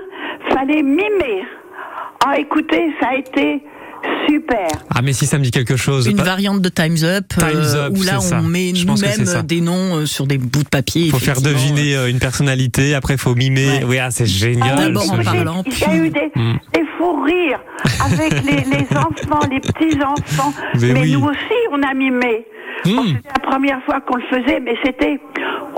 fallait 0.53 0.83
mimer. 0.83 1.43
Ah, 2.25 2.37
écoutez, 2.37 2.91
ça 2.99 3.09
a 3.11 3.15
été 3.15 3.63
super. 4.27 4.67
Ah 4.93 5.01
mais 5.01 5.13
si 5.13 5.25
ça 5.25 5.37
me 5.37 5.43
dit 5.43 5.51
quelque 5.51 5.75
chose. 5.77 6.07
Une 6.07 6.15
Pas- 6.17 6.23
variante 6.23 6.61
de 6.61 6.69
Time's 6.69 7.03
Up, 7.03 7.25
euh, 7.37 7.49
Time's 7.51 7.73
Up, 7.75 7.93
où 7.97 8.03
là 8.03 8.19
c'est 8.19 8.29
ça. 8.29 8.39
on 8.41 8.43
met 8.47 8.73
Je 8.75 8.85
pense 8.85 9.01
que 9.01 9.07
c'est 9.07 9.19
nous-mêmes 9.19 9.33
ça. 9.35 9.41
des 9.41 9.61
noms 9.61 9.97
euh, 9.97 10.05
sur 10.05 10.25
des 10.27 10.37
bouts 10.37 10.63
de 10.63 10.69
papier. 10.69 11.09
faut 11.09 11.19
faire 11.19 11.41
deviner 11.41 11.95
euh, 11.95 12.09
une 12.09 12.19
personnalité. 12.19 12.93
Après, 12.95 13.17
faut 13.17 13.35
mimer. 13.35 13.81
Oui, 13.85 13.97
ah, 13.99 14.11
c'est 14.11 14.25
génial. 14.25 14.77
D'abord 14.77 15.03
ce 15.03 15.11
en 15.11 15.23
parlant, 15.23 15.63
Il 15.65 15.79
y 15.79 15.83
a 15.85 15.95
eu 15.95 16.09
des, 16.09 16.31
Mm. 16.35 16.57
des 16.73 16.83
fous 16.99 17.21
rires 17.23 17.61
avec 18.05 18.43
les, 18.43 18.61
les 18.77 18.97
enfants, 18.97 19.47
les 19.49 19.59
petits-enfants. 19.59 20.53
Mais 20.81 20.93
Mais, 20.93 20.99
oui. 21.01 21.13
nous 21.13 21.25
aussi, 21.25 21.59
on 21.71 21.81
a 21.81 21.93
mimé. 21.93 22.45
Bon, 22.85 23.03
c'était 23.03 23.29
la 23.33 23.49
première 23.49 23.83
fois 23.83 24.01
qu'on 24.01 24.17
le 24.17 24.23
faisait, 24.23 24.59
mais 24.59 24.75
c'était... 24.83 25.19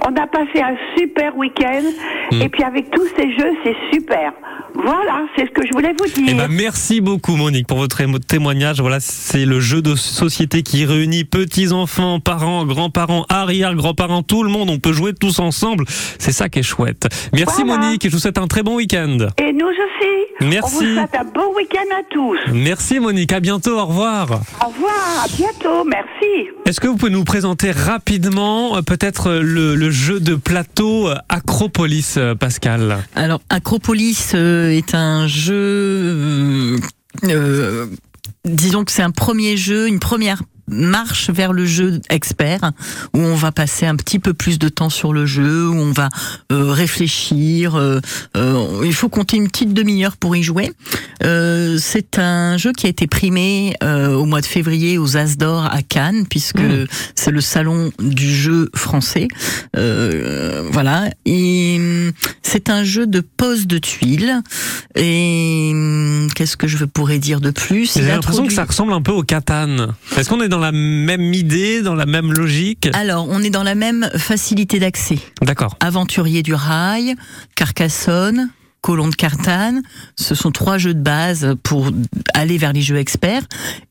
On 0.06 0.16
a 0.16 0.28
passé 0.28 0.62
un 0.62 0.76
super 0.98 1.38
week-end. 1.38 1.84
Mm. 2.32 2.42
Et 2.42 2.50
puis 2.50 2.64
avec 2.64 2.90
tous 2.92 3.08
ces 3.16 3.32
jeux, 3.38 3.54
c'est 3.64 3.76
super. 3.94 4.34
Voilà, 4.74 5.26
c'est 5.36 5.46
ce 5.46 5.52
que 5.52 5.66
je 5.66 5.72
voulais 5.74 5.94
vous 6.00 6.06
dire. 6.08 6.26
Eh 6.30 6.34
ben, 6.34 6.48
merci 6.50 7.02
beaucoup 7.02 7.36
Monique 7.36 7.68
pour 7.68 7.78
votre 7.78 8.02
émo- 8.02 8.20
témoignage. 8.20 8.80
Voilà, 8.82 9.00
c'est 9.00 9.46
le 9.46 9.60
jeu 9.60 9.82
de 9.82 9.96
société 9.96 10.64
qui 10.64 10.86
réunit 10.86 11.24
petits 11.24 11.72
enfants, 11.72 12.20
parents, 12.20 12.66
grands-parents, 12.66 13.26
arrière-grands-parents, 13.30 14.24
tout 14.24 14.44
le 14.44 14.50
monde. 14.50 14.70
On 14.70 14.80
peut 14.80 14.94
jouer 14.94 15.14
tous 15.14 15.40
ensemble. 15.40 15.86
C'est 16.20 16.32
ça 16.32 16.50
qui 16.50 16.60
est 16.60 16.64
chouette. 16.64 17.08
Merci 17.34 17.64
Voilà. 17.64 17.82
Monique 17.84 18.06
et 18.06 18.10
je 18.10 18.16
vous 18.16 18.20
souhaite 18.22 18.38
un 18.38 18.48
très 18.48 18.64
bon 18.64 18.76
week-end. 18.76 19.18
Et 19.38 19.54
nous 19.54 19.68
aussi. 19.68 20.48
Merci. 20.50 20.76
On 20.76 20.80
vous 20.80 20.94
souhaite 20.96 21.16
un 21.20 21.24
beau 21.26 21.54
week-end 21.56 21.96
à 22.00 22.02
tous. 22.10 22.38
Merci 22.54 23.00
Monique, 23.00 23.34
à 23.34 23.40
bientôt, 23.40 23.78
au 23.78 23.86
revoir. 23.86 24.32
Au 24.64 24.70
revoir, 24.70 25.26
à 25.26 25.28
bientôt, 25.38 25.84
merci. 25.86 26.50
Est-ce 26.66 26.80
que 26.80 26.88
vous 26.88 26.96
pouvez 26.96 27.12
nous 27.12 27.24
présenter 27.24 27.72
rapidement 27.72 28.78
euh, 28.78 28.82
peut-être 28.82 29.28
euh, 29.30 29.42
le, 29.42 29.76
le 29.76 29.92
jeu 29.92 30.20
de 30.20 30.36
plateau 30.36 31.10
euh, 31.10 31.16
Acropolis, 31.30 32.18
Pascal? 32.40 32.98
Alors, 33.16 33.42
Acropolis 33.50 34.32
euh, 34.34 34.61
est 34.70 34.96
un 34.96 35.28
jeu. 35.28 35.54
euh, 35.56 36.80
euh, 37.26 37.88
disons 38.46 38.84
que 38.84 38.92
c'est 38.92 39.02
un 39.02 39.12
premier 39.12 39.58
jeu, 39.58 39.88
une 39.88 40.00
première 40.00 40.44
marche 40.72 41.30
vers 41.30 41.54
le 41.54 41.66
jeu 41.66 42.02
expert 42.10 42.72
où 43.14 43.20
on 43.20 43.36
va 43.36 43.52
passer 43.52 43.86
un 43.86 43.96
petit 43.96 44.20
peu 44.20 44.34
plus 44.34 44.58
de 44.58 44.70
temps 44.70 44.90
sur 44.90 45.14
le 45.14 45.26
jeu 45.26 45.68
où 45.70 45.76
on 45.76 45.92
va 45.92 46.10
euh, 46.52 46.72
réfléchir 46.72 47.76
euh, 47.76 48.00
euh, 48.38 48.82
il 48.84 48.94
faut 48.94 49.10
compter 49.10 49.38
une 49.38 49.48
petite 49.48 49.74
demi-heure 49.74 50.18
pour 50.18 50.36
y 50.36 50.44
jouer. 50.44 50.72
Euh, 51.24 51.78
c'est 51.80 52.18
un 52.18 52.58
jeu 52.58 52.72
qui 52.72 52.88
a 52.88 52.90
été 52.90 53.08
primé 53.08 53.76
euh, 53.84 54.14
au 54.14 54.26
mois 54.26 54.42
de 54.42 54.46
février 54.46 54.98
aux 54.98 55.18
As 55.18 55.38
d'Or 55.38 55.66
à 55.66 55.82
Cannes 55.82 56.26
puisque 56.30 56.62
c'est 57.16 57.32
le 57.32 57.42
salon 57.42 57.92
du 58.00 58.34
jeu 58.34 58.70
français. 58.76 59.28
Euh, 59.76 60.68
voilà. 60.72 61.10
Et 61.26 61.80
c'est 62.42 62.70
un 62.70 62.84
jeu 62.84 63.08
de 63.08 63.22
pose 63.22 63.68
de 63.68 63.78
tuiles. 63.78 64.42
Et 64.96 65.74
qu'est-ce 66.36 66.58
que 66.58 66.68
je 66.68 66.86
pourrais 66.86 67.20
dire 67.20 67.42
de 67.42 67.52
plus? 67.52 67.94
J'ai 67.96 68.08
l'impression 68.08 68.48
que 68.48 68.54
ça 68.54 68.66
ressemble 68.66 68.94
un 68.94 69.02
peu 69.02 69.12
au 69.12 69.24
Catan. 69.24 69.88
Est-ce 70.18 70.30
qu'on 70.30 70.42
est 70.42 70.50
dans 70.50 70.60
la 70.62 70.72
même 70.72 71.34
idée, 71.34 71.82
dans 71.82 71.96
la 71.96 72.06
même 72.06 72.32
logique 72.32 72.90
Alors, 72.94 73.28
on 73.30 73.42
est 73.42 73.50
dans 73.50 73.64
la 73.64 73.76
même 73.76 74.10
facilité 74.16 74.80
d'accès. 74.80 75.20
D'accord. 75.42 75.76
Aventurier 75.80 76.44
du 76.44 76.54
rail, 76.54 77.16
Carcassonne, 77.56 78.50
Colon 78.82 79.10
de 79.10 79.16
Cartane, 79.16 79.84
ce 80.16 80.34
sont 80.34 80.52
trois 80.52 80.78
jeux 80.78 80.94
de 80.94 81.02
base 81.02 81.56
pour 81.64 81.92
aller 82.34 82.58
vers 82.58 82.74
les 82.74 82.82
jeux 82.82 82.98
experts. 82.98 83.44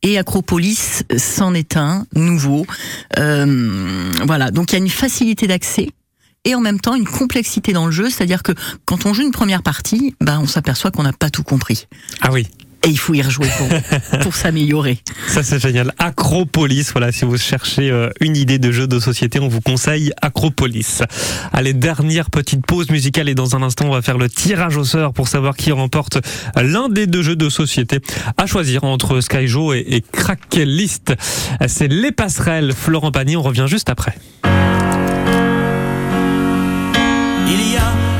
Et 0.02 0.18
Acropolis, 0.18 1.04
c'en 1.16 1.54
est 1.54 1.76
un 1.76 2.06
nouveau. 2.14 2.66
Euh, 3.18 4.10
voilà, 4.24 4.50
donc 4.50 4.72
il 4.72 4.76
y 4.76 4.76
a 4.76 4.82
une 4.82 4.90
facilité 4.90 5.46
d'accès. 5.46 5.88
Et 6.44 6.54
en 6.54 6.60
même 6.60 6.80
temps, 6.80 6.94
une 6.94 7.06
complexité 7.06 7.72
dans 7.72 7.86
le 7.86 7.92
jeu, 7.92 8.08
c'est-à-dire 8.08 8.42
que 8.42 8.52
quand 8.86 9.06
on 9.06 9.12
joue 9.12 9.22
une 9.22 9.30
première 9.30 9.62
partie, 9.62 10.16
bah, 10.20 10.38
on 10.40 10.46
s'aperçoit 10.46 10.90
qu'on 10.90 11.02
n'a 11.02 11.12
pas 11.12 11.30
tout 11.30 11.42
compris. 11.42 11.86
Ah 12.22 12.30
oui. 12.32 12.48
Et 12.84 12.88
il 12.88 12.98
faut 12.98 13.14
y 13.14 13.22
rejouer 13.22 13.48
pour, 13.58 14.18
pour 14.20 14.34
s'améliorer. 14.34 14.98
Ça 15.28 15.42
c'est 15.42 15.58
génial. 15.58 15.92
Acropolis, 15.98 16.92
voilà, 16.92 17.12
si 17.12 17.24
vous 17.24 17.36
cherchez 17.36 17.90
euh, 17.90 18.10
une 18.20 18.36
idée 18.36 18.58
de 18.58 18.72
jeu 18.72 18.86
de 18.86 18.98
société, 18.98 19.38
on 19.38 19.48
vous 19.48 19.60
conseille 19.60 20.12
Acropolis. 20.22 21.02
Allez, 21.52 21.74
dernière 21.74 22.30
petite 22.30 22.64
pause 22.64 22.90
musicale 22.90 23.28
et 23.28 23.34
dans 23.34 23.56
un 23.56 23.62
instant, 23.62 23.86
on 23.86 23.92
va 23.92 24.02
faire 24.02 24.18
le 24.18 24.28
tirage 24.28 24.76
au 24.76 24.84
sort 24.84 25.12
pour 25.12 25.28
savoir 25.28 25.56
qui 25.56 25.72
remporte 25.72 26.18
l'un 26.56 26.88
des 26.88 27.06
deux 27.06 27.22
jeux 27.22 27.36
de 27.36 27.48
société 27.48 28.00
à 28.36 28.46
choisir 28.46 28.84
entre 28.84 29.20
Skyjo 29.20 29.74
et, 29.74 29.84
et 29.86 30.00
Cracklist. 30.00 31.14
C'est 31.66 31.88
les 31.88 32.12
passerelles. 32.12 32.72
Florent 32.72 33.12
Pagny, 33.12 33.36
on 33.36 33.42
revient 33.42 33.66
juste 33.68 33.90
après. 33.90 34.14
Il 37.46 37.72
y 37.72 37.76
a 37.76 38.19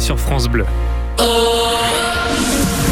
Sur 0.00 0.18
France 0.20 0.46
Bleu. 0.48 0.64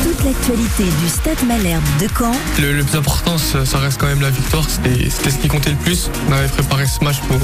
Toute 0.02 0.24
l'actualité 0.24 0.84
du 1.02 1.08
Stade 1.08 1.38
Malherbe 1.46 1.84
de 2.00 2.08
Caen 2.18 2.32
Le, 2.60 2.72
le 2.72 2.82
plus 2.82 2.98
important, 2.98 3.38
ça 3.38 3.64
ça 3.64 3.78
reste 3.78 4.00
quand 4.00 4.08
même 4.08 4.20
la 4.22 4.30
victoire. 4.30 4.64
C'était 4.68 5.08
c'était 5.08 5.30
ce 5.30 5.38
qui 5.38 5.46
comptait 5.46 5.70
le 5.70 5.76
plus. 5.76 6.10
On 6.28 6.32
avait 6.32 6.48
préparé 6.48 6.86
ce 6.86 7.04
match 7.04 7.18
pour, 7.28 7.38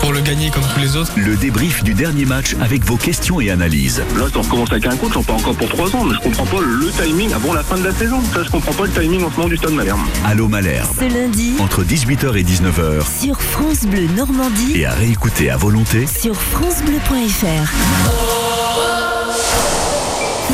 pour 0.00 0.12
le 0.12 0.20
gagner 0.20 0.50
comme 0.50 0.64
tous 0.74 0.80
les 0.80 0.96
autres. 0.96 1.12
Le 1.16 1.36
débrief 1.36 1.82
du 1.82 1.94
dernier 1.94 2.26
match 2.26 2.54
avec 2.60 2.84
vos 2.84 2.96
questions 2.96 3.40
et 3.40 3.50
analyses. 3.50 4.02
Là, 4.18 4.24
on 4.34 4.42
recommence 4.42 4.70
avec 4.72 4.84
un 4.86 4.96
coach, 4.96 5.12
on 5.16 5.22
part 5.22 5.36
encore 5.36 5.54
pour 5.54 5.68
3 5.68 5.96
ans, 5.96 6.04
mais 6.04 6.14
je 6.14 6.20
comprends 6.20 6.46
pas 6.46 6.60
le 6.60 6.90
timing 6.90 7.32
avant 7.32 7.54
la 7.54 7.62
fin 7.62 7.76
de 7.78 7.84
la 7.84 7.94
saison. 7.94 8.20
Ça, 8.34 8.42
je 8.44 8.50
comprends 8.50 8.72
pas 8.74 8.84
le 8.84 8.90
timing 8.92 9.24
en 9.24 9.30
ce 9.30 9.36
moment 9.36 9.48
du 9.48 9.56
Stade 9.56 9.72
Malherbe. 9.72 10.00
Allô 10.26 10.48
Malherbe. 10.48 10.88
ce 10.98 11.04
lundi 11.04 11.54
Entre 11.58 11.84
18h 11.84 12.36
et 12.36 12.44
19h. 12.44 13.22
sur 13.22 13.40
France 13.40 13.84
Bleu 13.86 14.08
Normandie 14.14 14.72
Et 14.74 14.84
à 14.84 14.92
réécouter 14.92 15.48
à 15.50 15.56
volonté 15.56 16.06
sur 16.06 16.34
francebleu.fr. 16.34 18.45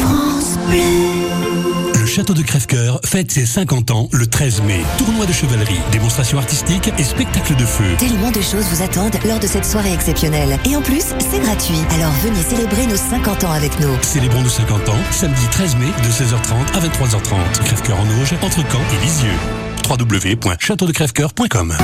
France 0.00 0.58
Bleu. 0.68 0.80
Le 2.00 2.06
château 2.06 2.34
de 2.34 2.42
Crèvecoeur 2.42 3.00
fête 3.04 3.30
ses 3.30 3.46
50 3.46 3.90
ans 3.90 4.08
le 4.12 4.26
13 4.26 4.62
mai. 4.62 4.80
Tournoi 4.98 5.24
de 5.24 5.32
chevalerie, 5.32 5.80
démonstration 5.92 6.36
artistique 6.38 6.90
et 6.98 7.04
spectacle 7.04 7.54
de 7.56 7.64
feu. 7.64 7.84
Tellement 7.98 8.30
de 8.30 8.40
choses 8.40 8.64
vous 8.70 8.82
attendent 8.82 9.16
lors 9.24 9.38
de 9.38 9.46
cette 9.46 9.64
soirée 9.64 9.92
exceptionnelle. 9.92 10.58
Et 10.68 10.76
en 10.76 10.82
plus, 10.82 11.04
c'est 11.30 11.40
gratuit. 11.40 11.78
Alors 11.94 12.12
venez 12.22 12.42
célébrer 12.42 12.86
nos 12.86 12.96
50 12.96 13.44
ans 13.44 13.52
avec 13.52 13.78
nous. 13.80 13.96
Célébrons 14.02 14.42
nos 14.42 14.48
50 14.48 14.88
ans, 14.88 14.98
samedi 15.10 15.46
13 15.52 15.76
mai 15.76 15.86
de 15.86 16.08
16h30 16.08 16.74
à 16.74 16.80
23h30. 16.80 17.64
Crèvecoeur 17.64 17.98
en 17.98 18.06
Auge, 18.20 18.34
entre 18.42 18.62
Caen 18.70 18.82
et 18.92 19.04
Lisieux. 19.04 19.38
www.châteaudecrèvecoeur.com 19.88 21.74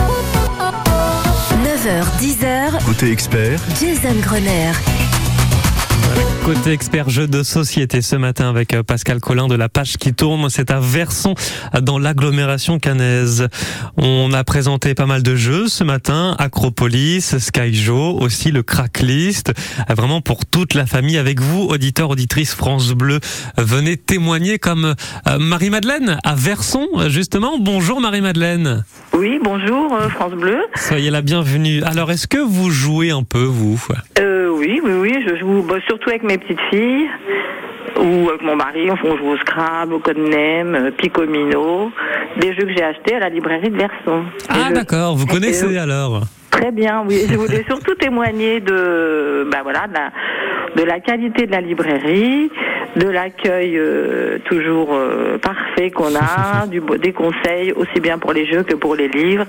9h, 1.64 2.04
10h, 2.20 2.84
Côté 2.84 3.12
expert, 3.12 3.60
Jason 3.80 4.14
Grenier. 4.20 4.72
Côté 6.44 6.72
expert 6.72 7.10
jeu 7.10 7.26
de 7.26 7.42
société 7.42 8.00
ce 8.00 8.16
matin 8.16 8.48
avec 8.48 8.72
euh, 8.72 8.82
Pascal 8.82 9.20
Collin 9.20 9.48
de 9.48 9.54
la 9.54 9.68
page 9.68 9.98
qui 9.98 10.14
tourne. 10.14 10.48
C'est 10.48 10.70
à 10.70 10.80
Verson 10.80 11.34
dans 11.82 11.98
l'agglomération 11.98 12.78
cannaise. 12.78 13.48
On 13.98 14.32
a 14.32 14.44
présenté 14.44 14.94
pas 14.94 15.04
mal 15.04 15.22
de 15.22 15.36
jeux 15.36 15.68
ce 15.68 15.84
matin. 15.84 16.34
Acropolis, 16.38 17.36
Skyjo, 17.38 18.16
aussi 18.18 18.50
le 18.50 18.62
Cracklist. 18.62 19.50
Euh, 19.90 19.94
Vraiment 19.94 20.22
pour 20.22 20.46
toute 20.46 20.72
la 20.74 20.86
famille 20.86 21.18
avec 21.18 21.40
vous, 21.40 21.64
auditeurs, 21.64 22.10
auditrices 22.10 22.54
France 22.54 22.92
Bleu. 22.92 23.20
Euh, 23.58 23.62
Venez 23.62 23.98
témoigner 23.98 24.58
comme 24.58 24.94
Marie-Madeleine 25.38 26.18
à 26.24 26.34
Verson, 26.34 26.86
justement. 27.08 27.58
Bonjour 27.58 28.00
Marie-Madeleine. 28.00 28.84
Oui, 29.12 29.38
bonjour 29.42 29.94
France 30.10 30.32
Bleu. 30.32 30.58
Soyez 30.76 31.10
la 31.10 31.20
bienvenue. 31.20 31.82
Alors, 31.82 32.10
est-ce 32.10 32.26
que 32.26 32.38
vous 32.38 32.70
jouez 32.70 33.10
un 33.10 33.24
peu, 33.24 33.42
vous? 33.42 33.78
Euh, 34.18 34.48
oui, 34.50 34.80
oui, 34.82 34.92
oui, 34.92 35.14
je 35.28 35.36
joue 35.38 35.62
bah, 35.62 35.76
surtout 35.86 36.07
avec 36.08 36.22
mes 36.22 36.38
petites 36.38 36.60
filles 36.70 37.08
ou 38.00 38.28
avec 38.28 38.42
mon 38.42 38.56
mari. 38.56 38.90
On 38.90 39.16
joue 39.16 39.28
au 39.28 39.36
Scrabble, 39.38 39.94
au 39.94 39.98
Codename, 39.98 40.74
euh, 40.74 40.90
Picomino, 40.90 41.90
des 42.40 42.54
jeux 42.54 42.64
que 42.64 42.72
j'ai 42.74 42.82
achetés 42.82 43.14
à 43.16 43.20
la 43.20 43.28
librairie 43.28 43.70
de 43.70 43.76
Verson. 43.76 44.24
Ah, 44.48 44.72
d'accord. 44.72 45.16
Vous 45.16 45.26
connaissez 45.26 45.76
alors 45.76 46.22
Très 46.50 46.72
bien, 46.72 47.04
oui. 47.06 47.22
Je 47.30 47.36
voulais 47.36 47.64
surtout 47.68 47.94
témoigner 47.94 48.60
de, 48.60 49.46
bah 49.50 49.58
voilà, 49.62 49.86
de 49.86 49.94
la, 49.94 50.10
de 50.76 50.82
la 50.82 51.00
qualité 51.00 51.46
de 51.46 51.52
la 51.52 51.60
librairie, 51.60 52.50
de 52.96 53.06
l'accueil 53.06 53.76
euh, 53.76 54.38
toujours 54.44 54.88
euh, 54.92 55.38
parfait 55.38 55.90
qu'on 55.90 56.14
a, 56.16 56.66
du, 56.70 56.80
des 57.00 57.12
conseils 57.12 57.72
aussi 57.72 58.00
bien 58.00 58.18
pour 58.18 58.32
les 58.32 58.46
jeux 58.46 58.62
que 58.62 58.74
pour 58.74 58.96
les 58.96 59.08
livres. 59.08 59.46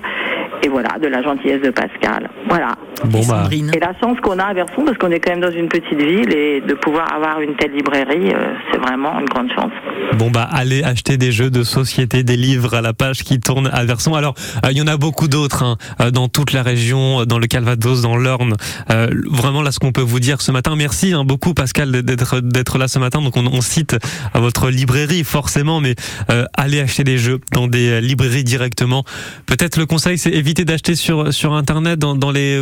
Et 0.63 0.67
voilà, 0.67 0.97
de 1.01 1.07
la 1.07 1.21
gentillesse 1.21 1.61
de 1.61 1.69
Pascal. 1.69 2.29
Voilà. 2.47 2.75
Bon, 3.05 3.25
bah. 3.25 3.47
Et 3.51 3.79
la 3.79 3.93
chance 3.99 4.17
qu'on 4.21 4.39
a 4.39 4.43
à 4.43 4.53
Verson, 4.53 4.83
parce 4.85 4.97
qu'on 4.97 5.11
est 5.11 5.19
quand 5.19 5.31
même 5.31 5.41
dans 5.41 5.51
une 5.51 5.69
petite 5.69 6.01
ville, 6.01 6.33
et 6.33 6.61
de 6.61 6.73
pouvoir 6.73 7.13
avoir 7.13 7.39
une 7.39 7.55
telle 7.55 7.71
librairie, 7.71 8.33
euh, 8.33 8.53
c'est 8.71 8.79
vraiment 8.79 9.19
une 9.19 9.27
grande 9.27 9.49
chance. 9.55 9.71
Bon 10.17 10.31
bah 10.31 10.47
allez 10.51 10.83
acheter 10.83 11.17
des 11.17 11.31
jeux 11.31 11.51
de 11.51 11.63
société, 11.63 12.23
des 12.23 12.35
livres 12.35 12.73
à 12.73 12.81
la 12.81 12.93
page 12.93 13.23
qui 13.23 13.39
tournent 13.39 13.69
à 13.71 13.85
Verson. 13.85 14.15
Alors 14.15 14.33
euh, 14.65 14.69
il 14.71 14.77
y 14.77 14.81
en 14.81 14.87
a 14.87 14.97
beaucoup 14.97 15.27
d'autres 15.27 15.63
hein, 15.63 15.77
euh, 16.01 16.11
dans 16.11 16.27
toute 16.27 16.51
la 16.51 16.63
région, 16.63 17.21
euh, 17.21 17.25
dans 17.25 17.37
le 17.37 17.47
Calvados, 17.47 18.01
dans 18.01 18.17
l'Orne. 18.17 18.55
Euh, 18.89 19.07
vraiment 19.29 19.61
là 19.61 19.71
ce 19.71 19.79
qu'on 19.79 19.91
peut 19.91 20.01
vous 20.01 20.19
dire 20.19 20.41
ce 20.41 20.51
matin. 20.51 20.75
Merci 20.75 21.13
hein, 21.13 21.23
beaucoup 21.23 21.53
Pascal 21.53 21.91
d'être 21.91 22.39
d'être 22.41 22.77
là 22.79 22.87
ce 22.87 22.97
matin. 22.97 23.21
Donc 23.21 23.37
on, 23.37 23.45
on 23.45 23.61
cite 23.61 23.97
à 24.33 24.39
votre 24.39 24.69
librairie 24.69 25.23
forcément, 25.23 25.79
mais 25.79 25.95
euh, 26.31 26.45
allez 26.55 26.81
acheter 26.81 27.03
des 27.03 27.17
jeux 27.17 27.39
dans 27.53 27.67
des 27.67 28.01
librairies 28.01 28.43
directement. 28.43 29.03
Peut-être 29.45 29.77
le 29.77 29.85
conseil 29.85 30.17
c'est 30.17 30.31
éviter 30.49 30.65
d'acheter 30.65 30.95
sur 30.95 31.31
sur 31.31 31.53
internet 31.53 31.99
dans, 31.99 32.15
dans 32.15 32.31
les 32.31 32.59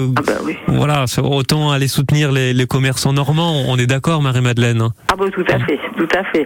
voilà 0.68 1.08
c'est 1.08 1.22
autant 1.22 1.72
aller 1.72 1.88
soutenir 1.88 2.34
les, 2.34 2.54
les 2.54 2.68
commerçants 2.68 3.14
normands. 3.14 3.64
On 3.70 3.78
est 3.78 3.88
d'accord 3.88 4.22
Marie 4.22 4.42
Madeleine. 4.42 4.82
hein 4.82 4.92
Ah 5.10 5.16
bah 5.18 5.26
tout 5.32 5.46
à 5.50 5.58
fait, 5.60 5.80
tout 5.98 6.08
à 6.14 6.24
fait. 6.26 6.46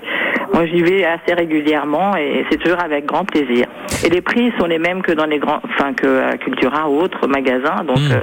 Moi 0.54 0.68
j'y 0.68 0.84
vais 0.84 1.04
assez 1.04 1.34
régulièrement 1.34 2.16
et 2.16 2.46
c'est 2.52 2.58
toujours 2.58 2.80
avec 2.80 3.08
grand 3.08 3.26
plaisir. 3.26 3.66
Et 4.06 4.10
les 4.10 4.22
prix 4.22 4.52
sont 4.60 4.68
les 4.68 4.78
mêmes 4.78 5.02
que 5.02 5.14
dans 5.14 5.26
les 5.26 5.40
grands, 5.40 5.62
enfin 5.74 5.94
que 5.94 6.32
à 6.32 6.38
Cultura 6.38 6.88
ou 6.88 7.00
autres 7.02 7.26
magasins, 7.28 7.84
donc 7.88 7.98
euh, 8.12 8.22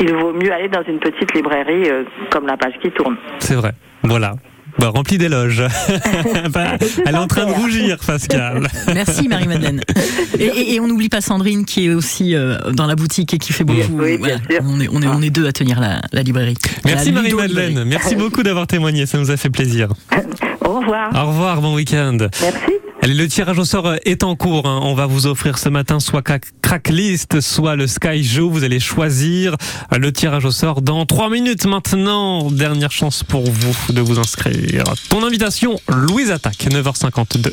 il 0.00 0.12
vaut 0.14 0.32
mieux 0.32 0.52
aller 0.52 0.68
dans 0.68 0.82
une 0.82 0.98
petite 0.98 1.32
librairie 1.34 1.88
euh, 1.88 2.02
comme 2.32 2.46
la 2.46 2.56
page 2.56 2.74
qui 2.82 2.90
tourne. 2.90 3.16
C'est 3.38 3.54
vrai. 3.54 3.70
Voilà. 4.02 4.32
Bah, 4.78 4.90
rempli 4.94 5.18
d'éloges. 5.18 5.62
Bah, 6.52 6.76
Elle 7.04 7.14
est 7.14 7.18
en 7.18 7.26
train 7.26 7.46
de 7.46 7.52
rougir, 7.52 7.96
Pascal. 8.06 8.68
Merci 8.94 9.28
Marie-Madeleine. 9.28 9.80
Et, 10.38 10.44
et- 10.44 10.74
et 10.74 10.80
on 10.80 10.86
n'oublie 10.86 11.08
pas 11.08 11.20
Sandrine 11.20 11.64
qui 11.64 11.86
est 11.86 11.94
aussi 11.94 12.34
euh, 12.34 12.58
dans 12.72 12.86
la 12.86 12.94
boutique 12.94 13.34
et 13.34 13.38
qui 13.38 13.52
fait 13.52 13.64
beaucoup. 13.64 13.96
voilà. 14.18 14.36
on, 14.62 14.80
est, 14.80 14.88
on, 14.92 15.02
est, 15.02 15.06
on 15.08 15.20
est 15.20 15.30
deux 15.30 15.46
à 15.48 15.52
tenir 15.52 15.80
la, 15.80 16.00
la 16.12 16.22
librairie. 16.22 16.56
Merci 16.84 17.10
Marie-Madeleine. 17.12 17.82
Merci 17.84 18.14
beaucoup 18.14 18.42
d'avoir 18.44 18.66
témoigné. 18.68 19.06
Ça 19.06 19.18
nous 19.18 19.30
a 19.30 19.36
fait 19.36 19.50
plaisir. 19.50 19.88
Au 20.64 20.78
revoir. 20.78 21.10
Au 21.14 21.28
revoir. 21.30 21.60
Bon 21.60 21.74
week-end. 21.74 22.16
Merci. 22.40 22.72
Allez, 23.00 23.14
le 23.14 23.28
tirage 23.28 23.58
au 23.58 23.64
sort 23.64 23.94
est 24.04 24.24
en 24.24 24.34
cours. 24.34 24.66
hein. 24.66 24.80
On 24.82 24.94
va 24.94 25.06
vous 25.06 25.26
offrir 25.26 25.56
ce 25.58 25.68
matin 25.68 26.00
soit 26.00 26.22
Crack- 26.22 26.50
Cracklist, 26.62 27.40
soit 27.40 27.76
le 27.76 27.86
Sky 27.86 28.22
Joe. 28.24 28.50
Vous 28.50 28.64
allez 28.64 28.80
choisir 28.80 29.56
le 29.96 30.12
tirage 30.12 30.44
au 30.44 30.50
sort 30.50 30.82
dans 30.82 31.06
trois 31.06 31.30
minutes 31.30 31.64
maintenant. 31.64 32.50
Dernière 32.50 32.90
chance 32.90 33.22
pour 33.22 33.44
vous 33.48 33.92
de 33.92 34.00
vous 34.00 34.18
inscrire. 34.18 34.82
Ton 35.10 35.24
invitation, 35.24 35.78
Louise 35.88 36.30
Attaque, 36.32 36.66
9h52. 36.70 37.52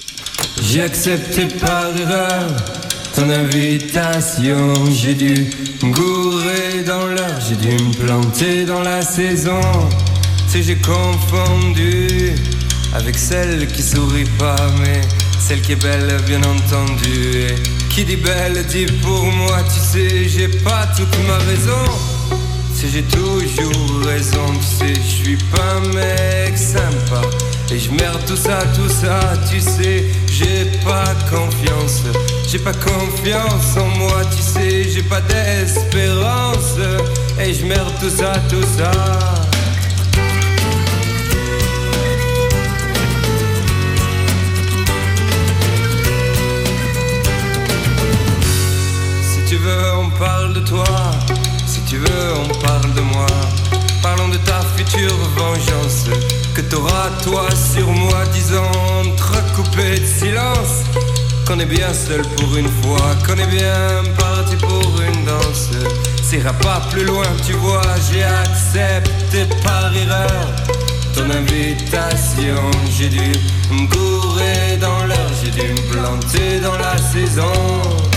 J'ai 0.63 0.81
accepté 0.81 1.45
par 1.45 1.85
erreur 1.95 2.47
ton 3.15 3.29
invitation. 3.29 4.73
J'ai 4.91 5.13
dû 5.13 5.47
gourer 5.83 6.83
dans 6.87 7.05
l'heure, 7.05 7.39
j'ai 7.47 7.55
dû 7.55 7.83
me 7.83 7.93
planter 8.05 8.65
dans 8.65 8.81
la 8.81 9.01
saison. 9.03 9.61
Sais, 10.47 10.63
j'ai 10.63 10.75
confondu 10.77 12.33
avec 12.95 13.17
celle 13.17 13.67
qui 13.67 13.81
sourit 13.83 14.29
pas, 14.39 14.55
mais 14.81 15.01
celle 15.39 15.61
qui 15.61 15.73
est 15.73 15.81
belle, 15.83 16.21
bien 16.25 16.41
entendu. 16.43 17.47
Et 17.49 17.55
qui 17.89 18.03
dit 18.03 18.17
belle 18.17 18.65
dit 18.67 18.85
pour 19.01 19.23
moi, 19.23 19.57
tu 19.73 19.79
sais, 19.79 20.27
j'ai 20.27 20.47
pas 20.47 20.87
toute 20.95 21.15
ma 21.27 21.37
raison. 21.37 21.91
Si 22.73 22.89
j'ai 22.91 23.03
toujours 23.03 24.05
raison, 24.05 24.45
tu 24.59 24.85
sais, 24.85 24.93
je 24.95 25.23
suis 25.23 25.37
pas 25.37 25.75
un 25.77 25.93
mec 25.93 26.57
sympa. 26.57 27.21
Et 27.71 27.79
je 27.79 27.89
merde 27.91 28.21
tout 28.27 28.35
ça, 28.35 28.59
tout 28.75 28.89
ça, 28.89 29.19
tu 29.49 29.59
sais, 29.59 30.05
j'ai 30.27 30.65
pas 30.83 31.05
confiance. 31.29 32.03
J'ai 32.47 32.59
pas 32.59 32.73
confiance 32.73 33.77
en 33.77 33.87
moi, 33.97 34.21
tu 34.35 34.41
sais, 34.41 34.89
j'ai 34.89 35.03
pas 35.03 35.21
d'espérance. 35.21 36.75
Et 37.39 37.53
je 37.53 37.65
merde 37.65 37.93
tout 37.99 38.09
ça, 38.09 38.33
tout 38.49 38.65
ça. 38.77 39.44
Toi. 50.65 50.85
Si 51.65 51.79
tu 51.81 51.97
veux, 51.97 52.33
on 52.43 52.47
parle 52.59 52.93
de 52.93 53.01
moi. 53.01 53.25
Parlons 54.01 54.29
de 54.29 54.37
ta 54.37 54.61
future 54.75 55.15
vengeance. 55.37 56.05
Que 56.53 56.61
t'auras 56.61 57.09
toi 57.23 57.47
sur 57.51 57.87
moi, 57.87 58.23
disons, 58.33 58.71
entrecoupé 59.01 59.99
de 59.99 60.05
silence. 60.05 60.83
Qu'on 61.47 61.59
est 61.59 61.65
bien 61.65 61.93
seul 61.93 62.21
pour 62.35 62.55
une 62.57 62.69
fois, 62.81 63.15
qu'on 63.25 63.37
est 63.37 63.47
bien 63.47 64.03
parti 64.17 64.55
pour 64.55 65.01
une 65.01 65.25
danse. 65.25 65.69
Ça 66.23 66.37
ira 66.37 66.53
pas 66.53 66.81
plus 66.91 67.05
loin, 67.05 67.27
tu 67.45 67.53
vois, 67.53 67.83
j'ai 68.11 68.23
accepté 68.23 69.45
par 69.63 69.95
erreur 69.95 70.47
ton 71.13 71.29
invitation. 71.29 72.61
J'ai 72.97 73.09
dû 73.09 73.31
me 73.71 73.87
gourer 73.87 74.77
dans 74.81 75.05
l'heure, 75.05 75.31
j'ai 75.43 75.51
dû 75.51 75.73
me 75.73 75.91
planter 75.91 76.59
dans 76.61 76.77
la 76.77 76.97
saison. 76.97 78.14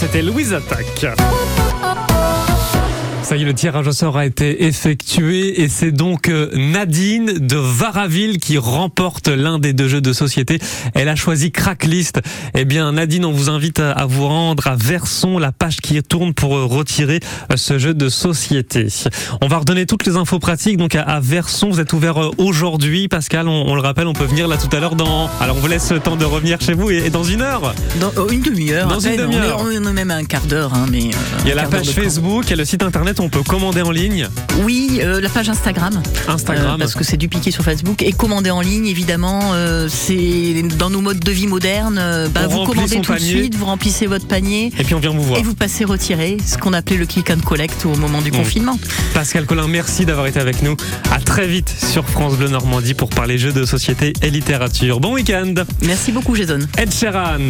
C'était 0.00 0.22
Louise 0.22 0.54
Attaque. 0.54 1.04
Ça 3.30 3.36
y 3.36 3.42
est, 3.42 3.44
le 3.44 3.54
tirage 3.54 3.86
au 3.86 3.92
sort 3.92 4.16
a 4.16 4.26
été 4.26 4.64
effectué 4.64 5.62
et 5.62 5.68
c'est 5.68 5.92
donc 5.92 6.28
euh, 6.28 6.50
Nadine 6.52 7.26
de 7.38 7.54
Varaville 7.54 8.38
qui 8.38 8.58
remporte 8.58 9.28
l'un 9.28 9.60
des 9.60 9.72
deux 9.72 9.86
jeux 9.86 10.00
de 10.00 10.12
société. 10.12 10.58
Elle 10.94 11.08
a 11.08 11.14
choisi 11.14 11.52
Cracklist. 11.52 12.20
Eh 12.54 12.64
bien, 12.64 12.90
Nadine, 12.90 13.24
on 13.24 13.30
vous 13.30 13.48
invite 13.48 13.78
à, 13.78 14.04
vous 14.04 14.26
rendre 14.26 14.66
à 14.66 14.74
Verson, 14.74 15.38
la 15.38 15.52
page 15.52 15.76
qui 15.76 16.02
tourne 16.02 16.34
pour 16.34 16.56
euh, 16.56 16.64
retirer 16.64 17.20
euh, 17.52 17.56
ce 17.56 17.78
jeu 17.78 17.94
de 17.94 18.08
société. 18.08 18.88
On 19.40 19.46
va 19.46 19.58
redonner 19.58 19.86
toutes 19.86 20.06
les 20.06 20.16
infos 20.16 20.40
pratiques. 20.40 20.76
Donc 20.76 20.96
à, 20.96 21.20
Verson, 21.20 21.70
vous 21.70 21.78
êtes 21.78 21.92
ouvert 21.92 22.32
aujourd'hui, 22.36 23.06
Pascal. 23.06 23.46
On, 23.46 23.68
on 23.68 23.76
le 23.76 23.80
rappelle, 23.80 24.08
on 24.08 24.12
peut 24.12 24.24
venir 24.24 24.48
là 24.48 24.56
tout 24.56 24.74
à 24.76 24.80
l'heure 24.80 24.96
dans. 24.96 25.30
Alors 25.40 25.56
on 25.56 25.60
vous 25.60 25.68
laisse 25.68 25.92
le 25.92 26.00
temps 26.00 26.16
de 26.16 26.24
revenir 26.24 26.60
chez 26.60 26.74
vous 26.74 26.90
et, 26.90 26.96
et 27.06 27.10
dans 27.10 27.22
une 27.22 27.42
heure. 27.42 27.76
Dans 28.00 28.10
oh, 28.16 28.28
une 28.28 28.42
demi-heure. 28.42 28.88
Dans 28.88 28.98
une. 28.98 29.12
On 29.12 29.16
demi-heure. 29.18 29.60
On 29.60 29.70
est, 29.70 29.92
même 29.92 30.10
à 30.10 30.16
un 30.16 30.24
quart 30.24 30.46
d'heure. 30.46 30.74
Hein, 30.74 30.86
mais, 30.90 31.04
euh, 31.04 31.42
Il 31.44 31.48
y 31.48 31.52
a 31.52 31.54
la 31.54 31.68
page. 31.68 31.90
Facebook, 31.90 32.46
il 32.46 32.50
y 32.50 32.54
a 32.54 32.56
le 32.56 32.64
site 32.64 32.82
internet, 32.82 33.19
on 33.20 33.28
peut 33.28 33.42
commander 33.42 33.82
en 33.82 33.90
ligne. 33.90 34.28
Oui, 34.62 35.00
euh, 35.02 35.20
la 35.20 35.28
page 35.28 35.48
Instagram. 35.48 36.00
Instagram. 36.28 36.74
Euh, 36.74 36.78
parce 36.78 36.94
que 36.94 37.04
c'est 37.04 37.16
du 37.16 37.28
piqué 37.28 37.50
sur 37.50 37.62
Facebook. 37.62 38.02
Et 38.02 38.12
commander 38.12 38.50
en 38.50 38.60
ligne, 38.60 38.86
évidemment, 38.86 39.52
euh, 39.52 39.88
c'est 39.90 40.62
dans 40.78 40.90
nos 40.90 41.00
modes 41.00 41.20
de 41.20 41.30
vie 41.30 41.46
modernes. 41.46 42.00
bah, 42.34 42.46
vous 42.46 42.64
commandez 42.64 43.00
tout 43.00 43.12
de 43.12 43.18
suite, 43.18 43.54
vous 43.54 43.66
remplissez 43.66 44.06
votre 44.06 44.26
panier. 44.26 44.72
Et 44.78 44.84
puis 44.84 44.94
on 44.94 45.00
vient 45.00 45.10
vous 45.10 45.22
voir. 45.22 45.38
Et 45.38 45.42
vous 45.42 45.54
passez 45.54 45.84
retirer, 45.84 46.38
ce 46.44 46.56
qu'on 46.56 46.72
appelait 46.72 46.96
le 46.96 47.06
click 47.06 47.30
and 47.30 47.40
collect 47.44 47.84
au 47.84 47.94
moment 47.96 48.20
du 48.22 48.30
Mm. 48.30 48.36
confinement. 48.36 48.78
Pascal 49.14 49.44
Collin, 49.46 49.68
merci 49.68 50.06
d'avoir 50.06 50.26
été 50.26 50.40
avec 50.40 50.62
nous. 50.62 50.76
À 51.10 51.18
très 51.20 51.46
vite 51.46 51.68
sur 51.92 52.04
France 52.08 52.36
Bleu 52.36 52.48
Normandie 52.48 52.94
pour 52.94 53.10
parler 53.10 53.36
jeux 53.38 53.52
de 53.52 53.64
société 53.64 54.12
et 54.22 54.30
littérature. 54.30 55.00
Bon 55.00 55.12
week-end. 55.14 55.54
Merci 55.82 56.12
beaucoup, 56.12 56.34
Jason. 56.36 56.60
Ed 56.78 56.92
Sheeran. 56.92 57.40